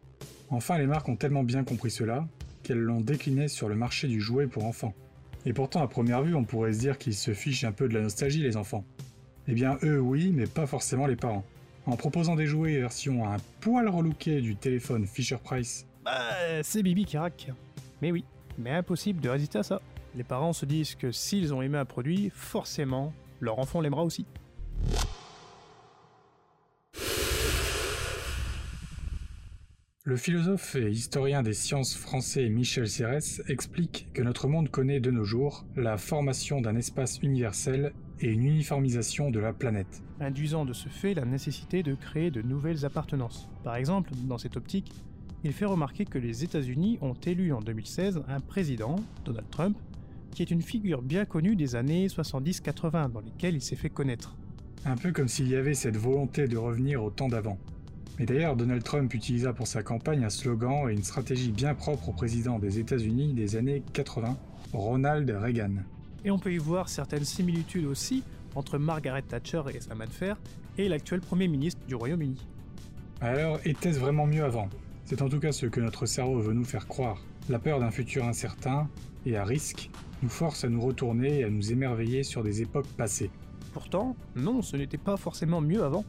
Enfin, 0.51 0.79
les 0.79 0.87
marques 0.87 1.09
ont 1.09 1.17
tellement 1.17 1.45
bien 1.45 1.65
compris 1.65 1.91
cela 1.91 2.27
qu'elles 2.63 2.79
l'ont 2.79 3.01
décliné 3.01 3.49
sur 3.49 3.69
le 3.69 3.75
marché 3.75 4.09
du 4.09 4.21
jouet 4.21 4.47
pour 4.47 4.65
enfants. 4.65 4.95
Et 5.47 5.53
pourtant, 5.53 5.83
à 5.83 5.89
première 5.89 6.23
vue, 6.23 6.35
on 6.35 6.45
pourrait 6.45 6.73
se 6.73 6.81
dire 6.81 6.99
qu'ils 6.99 7.15
se 7.15 7.33
fichent 7.33 7.65
un 7.65 7.73
peu 7.73 7.89
de 7.89 7.95
la 7.95 8.03
nostalgie, 8.03 8.43
les 8.43 8.57
enfants. 8.57 8.85
Eh 9.47 9.55
bien, 9.55 9.79
eux, 9.83 10.01
oui, 10.01 10.33
mais 10.35 10.47
pas 10.47 10.67
forcément 10.67 11.07
les 11.07 11.17
parents. 11.17 11.45
En 11.87 11.97
proposant 11.97 12.37
des 12.37 12.47
jouets 12.47 12.79
version 12.79 13.27
un 13.27 13.39
poil 13.61 13.89
relooké 13.89 14.43
du 14.43 14.57
téléphone 14.57 15.07
Fisher 15.07 15.39
Price 15.43 15.87
bah, 16.05 16.63
c'est 16.63 16.83
Bibi 16.83 17.05
qui 17.05 17.19
raque. 17.19 17.49
Mais 18.01 18.11
oui, 18.11 18.25
mais 18.57 18.71
impossible 18.71 19.21
de 19.21 19.29
résister 19.29 19.59
à 19.59 19.63
ça. 19.63 19.83
Les 20.15 20.25
parents 20.25 20.55
se 20.55 20.65
disent 20.65 20.95
que 20.95 21.13
s'ils 21.13 21.53
ont 21.53 21.61
aimé 21.61 21.77
un 21.77 21.85
produit, 21.85 22.31
forcément, 22.35 23.13
leur 23.41 23.59
enfant 23.59 23.83
l'aimera 23.83 24.05
aussi. 24.05 24.25
Le 30.09 30.17
philosophe 30.17 30.75
et 30.75 30.91
historien 30.91 31.43
des 31.43 31.53
sciences 31.53 31.95
français 31.95 32.49
Michel 32.49 32.89
Serres 32.89 33.43
explique 33.47 34.09
que 34.15 34.23
notre 34.23 34.49
monde 34.49 34.71
connaît 34.71 35.01
de 35.01 35.11
nos 35.11 35.25
jours 35.25 35.67
la 35.77 35.99
formation 35.99 36.63
d'un 36.63 36.77
espace 36.77 37.19
universel 37.19 37.93
et 38.21 38.29
une 38.29 38.45
uniformisation 38.45 39.31
de 39.31 39.39
la 39.39 39.53
planète. 39.53 40.03
Induisant 40.19 40.65
de 40.65 40.73
ce 40.73 40.89
fait 40.89 41.13
la 41.13 41.27
nécessité 41.27 41.83
de 41.83 41.95
créer 41.95 42.31
de 42.31 42.41
nouvelles 42.41 42.87
appartenances. 42.87 43.51
Par 43.65 43.77
exemple, 43.77 44.13
dans 44.27 44.39
cette 44.39 44.57
optique, 44.57 44.91
il 45.45 45.53
fait 45.53 45.67
remarquer 45.67 46.07
que 46.07 46.17
les 46.17 46.43
États-Unis 46.43 46.99
ont 47.03 47.13
élu 47.27 47.53
en 47.53 47.61
2016 47.61 48.23
un 48.29 48.41
président, 48.41 48.97
Donald 49.27 49.51
Trump, 49.51 49.77
qui 50.31 50.41
est 50.41 50.51
une 50.51 50.63
figure 50.63 51.03
bien 51.03 51.27
connue 51.27 51.55
des 51.55 51.77
années 51.77 52.07
70-80 52.07 53.13
dans 53.13 53.21
lesquelles 53.21 53.57
il 53.57 53.63
s'est 53.63 53.77
fait 53.77 53.91
connaître. 53.91 54.39
Un 54.85 54.97
peu 54.97 55.13
comme 55.13 55.29
s'il 55.29 55.49
y 55.49 55.57
avait 55.57 55.75
cette 55.75 55.97
volonté 55.97 56.47
de 56.49 56.57
revenir 56.57 57.03
au 57.03 57.11
temps 57.11 57.29
d'avant. 57.29 57.59
Mais 58.19 58.27
d'ailleurs, 58.27 58.57
Donald 58.57 58.83
Trump 58.83 59.13
utilisa 59.15 59.53
pour 59.53 59.67
sa 59.67 59.83
campagne 59.83 60.25
un 60.25 60.31
slogan 60.31 60.89
et 60.89 60.93
une 60.93 61.05
stratégie 61.05 61.53
bien 61.53 61.75
propre 61.75 62.09
au 62.09 62.13
président 62.13 62.59
des 62.59 62.79
États-Unis 62.79 63.33
des 63.33 63.57
années 63.57 63.83
80, 63.93 64.37
Ronald 64.73 65.31
Reagan. 65.31 65.77
Et 66.25 66.31
on 66.31 66.39
peut 66.39 66.53
y 66.53 66.59
voir 66.59 66.89
certaines 66.89 67.25
similitudes 67.25 67.87
aussi 67.87 68.25
entre 68.55 68.79
Margaret 68.79 69.23
Thatcher 69.23 69.63
et 69.73 69.81
sa 69.81 69.95
main 69.95 70.07
de 70.07 70.13
fer 70.13 70.37
et 70.79 70.89
l'actuel 70.89 71.21
Premier 71.21 71.49
ministre 71.49 71.81
du 71.87 71.95
Royaume-Uni. 71.95 72.45
Alors, 73.21 73.61
était-ce 73.65 73.99
vraiment 73.99 74.27
mieux 74.27 74.45
avant? 74.45 74.69
C'est 75.05 75.23
en 75.23 75.29
tout 75.29 75.41
cas 75.41 75.53
ce 75.53 75.67
que 75.67 75.81
notre 75.81 76.07
cerveau 76.07 76.41
veut 76.41 76.55
nous 76.55 76.65
faire 76.65 76.87
croire. 76.87 77.23
La 77.49 77.59
peur 77.59 77.81
d'un 77.81 77.91
futur 77.91 78.25
incertain 78.25 78.89
et 79.27 79.37
à 79.37 79.45
risque 79.45 79.91
nous 80.23 80.29
force 80.29 80.65
à 80.65 80.69
nous 80.69 80.81
retourner 80.81 81.41
et 81.41 81.45
à 81.45 81.51
nous 81.51 81.73
émerveiller 81.73 82.25
sur 82.25 82.43
des 82.43 82.63
époques 82.63 82.89
passées. 82.97 83.31
Pourtant, 83.73 84.17
non, 84.37 84.63
ce 84.63 84.77
n'était 84.77 84.99
pas 84.99 85.17
forcément 85.17 85.61
mieux 85.61 85.85
avant. 85.85 86.05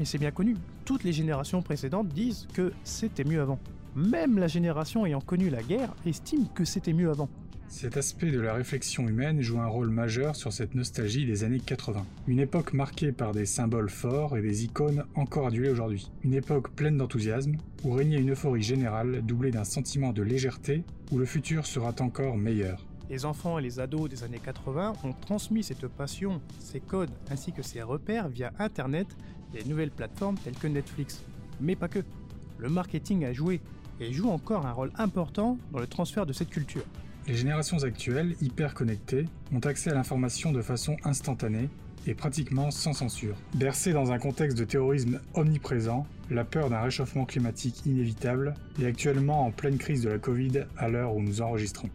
Et 0.00 0.04
c'est 0.04 0.18
bien 0.18 0.30
connu, 0.32 0.56
toutes 0.84 1.04
les 1.04 1.12
générations 1.12 1.62
précédentes 1.62 2.08
disent 2.08 2.48
que 2.52 2.72
c'était 2.82 3.24
mieux 3.24 3.40
avant. 3.40 3.58
Même 3.94 4.38
la 4.38 4.48
génération 4.48 5.06
ayant 5.06 5.20
connu 5.20 5.50
la 5.50 5.62
guerre 5.62 5.94
estime 6.04 6.48
que 6.52 6.64
c'était 6.64 6.92
mieux 6.92 7.10
avant. 7.10 7.28
Cet 7.68 7.96
aspect 7.96 8.30
de 8.30 8.40
la 8.40 8.54
réflexion 8.54 9.08
humaine 9.08 9.40
joue 9.40 9.58
un 9.58 9.66
rôle 9.66 9.88
majeur 9.88 10.36
sur 10.36 10.52
cette 10.52 10.74
nostalgie 10.74 11.26
des 11.26 11.44
années 11.44 11.60
80. 11.60 12.04
Une 12.28 12.38
époque 12.38 12.72
marquée 12.72 13.10
par 13.10 13.32
des 13.32 13.46
symboles 13.46 13.88
forts 13.88 14.36
et 14.36 14.42
des 14.42 14.64
icônes 14.64 15.04
encore 15.14 15.46
adulées 15.46 15.70
aujourd'hui. 15.70 16.10
Une 16.22 16.34
époque 16.34 16.70
pleine 16.70 16.96
d'enthousiasme, 16.96 17.56
où 17.82 17.92
régnait 17.92 18.20
une 18.20 18.32
euphorie 18.32 18.62
générale 18.62 19.22
doublée 19.22 19.50
d'un 19.50 19.64
sentiment 19.64 20.12
de 20.12 20.22
légèreté, 20.22 20.84
où 21.10 21.18
le 21.18 21.24
futur 21.24 21.66
sera 21.66 21.92
encore 22.00 22.36
meilleur. 22.36 22.84
Les 23.10 23.26
enfants 23.26 23.58
et 23.58 23.62
les 23.62 23.80
ados 23.80 24.08
des 24.08 24.24
années 24.24 24.40
80 24.42 24.94
ont 25.04 25.12
transmis 25.12 25.62
cette 25.62 25.86
passion, 25.88 26.40
ces 26.58 26.80
codes 26.80 27.10
ainsi 27.30 27.52
que 27.52 27.62
ces 27.62 27.82
repères 27.82 28.28
via 28.28 28.52
Internet 28.58 29.06
et 29.54 29.58
les 29.58 29.64
nouvelles 29.64 29.90
plateformes 29.90 30.36
telles 30.36 30.56
que 30.56 30.66
Netflix. 30.66 31.22
Mais 31.60 31.76
pas 31.76 31.88
que. 31.88 32.00
Le 32.58 32.68
marketing 32.68 33.24
a 33.24 33.32
joué 33.32 33.60
et 34.00 34.12
joue 34.12 34.30
encore 34.30 34.64
un 34.64 34.72
rôle 34.72 34.90
important 34.96 35.58
dans 35.72 35.80
le 35.80 35.86
transfert 35.86 36.24
de 36.24 36.32
cette 36.32 36.48
culture. 36.50 36.84
Les 37.26 37.34
générations 37.34 37.82
actuelles, 37.84 38.36
hyper 38.40 38.74
connectées, 38.74 39.26
ont 39.52 39.60
accès 39.60 39.90
à 39.90 39.94
l'information 39.94 40.52
de 40.52 40.62
façon 40.62 40.96
instantanée 41.04 41.68
et 42.06 42.14
pratiquement 42.14 42.70
sans 42.70 42.92
censure. 42.92 43.36
Bercées 43.54 43.92
dans 43.92 44.12
un 44.12 44.18
contexte 44.18 44.58
de 44.58 44.64
terrorisme 44.64 45.20
omniprésent, 45.34 46.06
la 46.30 46.44
peur 46.44 46.70
d'un 46.70 46.80
réchauffement 46.80 47.24
climatique 47.24 47.84
inévitable 47.86 48.54
est 48.80 48.86
actuellement 48.86 49.46
en 49.46 49.50
pleine 49.50 49.78
crise 49.78 50.02
de 50.02 50.10
la 50.10 50.18
Covid 50.18 50.64
à 50.76 50.88
l'heure 50.88 51.14
où 51.14 51.22
nous 51.22 51.40
enregistrons. 51.40 51.90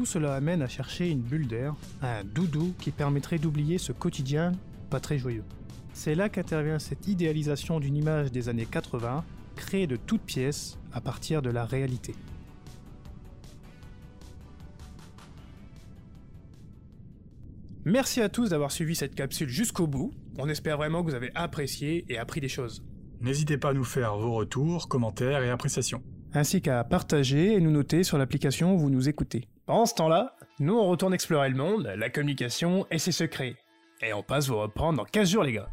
Tout 0.00 0.06
cela 0.06 0.34
amène 0.34 0.62
à 0.62 0.66
chercher 0.66 1.10
une 1.10 1.20
bulle 1.20 1.46
d'air, 1.46 1.74
un 2.00 2.24
doudou 2.24 2.72
qui 2.78 2.90
permettrait 2.90 3.36
d'oublier 3.36 3.76
ce 3.76 3.92
quotidien 3.92 4.52
pas 4.88 4.98
très 4.98 5.18
joyeux. 5.18 5.44
C'est 5.92 6.14
là 6.14 6.30
qu'intervient 6.30 6.78
cette 6.78 7.06
idéalisation 7.06 7.80
d'une 7.80 7.94
image 7.98 8.32
des 8.32 8.48
années 8.48 8.64
80, 8.64 9.22
créée 9.56 9.86
de 9.86 9.96
toutes 9.96 10.22
pièces 10.22 10.78
à 10.94 11.02
partir 11.02 11.42
de 11.42 11.50
la 11.50 11.66
réalité. 11.66 12.14
Merci 17.84 18.22
à 18.22 18.30
tous 18.30 18.48
d'avoir 18.48 18.72
suivi 18.72 18.94
cette 18.94 19.14
capsule 19.14 19.50
jusqu'au 19.50 19.86
bout. 19.86 20.14
On 20.38 20.48
espère 20.48 20.78
vraiment 20.78 21.04
que 21.04 21.10
vous 21.10 21.14
avez 21.14 21.30
apprécié 21.34 22.06
et 22.08 22.16
appris 22.16 22.40
des 22.40 22.48
choses. 22.48 22.82
N'hésitez 23.20 23.58
pas 23.58 23.68
à 23.68 23.74
nous 23.74 23.84
faire 23.84 24.16
vos 24.16 24.32
retours, 24.32 24.88
commentaires 24.88 25.42
et 25.42 25.50
appréciations. 25.50 26.02
Ainsi 26.32 26.62
qu'à 26.62 26.84
partager 26.84 27.52
et 27.52 27.60
nous 27.60 27.70
noter 27.70 28.02
sur 28.02 28.16
l'application 28.16 28.74
où 28.74 28.78
vous 28.78 28.88
nous 28.88 29.10
écoutez. 29.10 29.46
Pendant 29.70 29.86
ce 29.86 29.94
temps-là, 29.94 30.34
nous 30.58 30.76
on 30.76 30.88
retourne 30.88 31.14
explorer 31.14 31.48
le 31.48 31.54
monde, 31.54 31.94
la 31.96 32.10
communication 32.10 32.88
et 32.90 32.98
ses 32.98 33.12
secrets. 33.12 33.54
Et 34.02 34.12
on 34.12 34.20
passe 34.20 34.48
vous 34.48 34.58
reprendre 34.58 34.98
dans 34.98 35.04
15 35.04 35.30
jours 35.30 35.44
les 35.44 35.52
gars. 35.52 35.68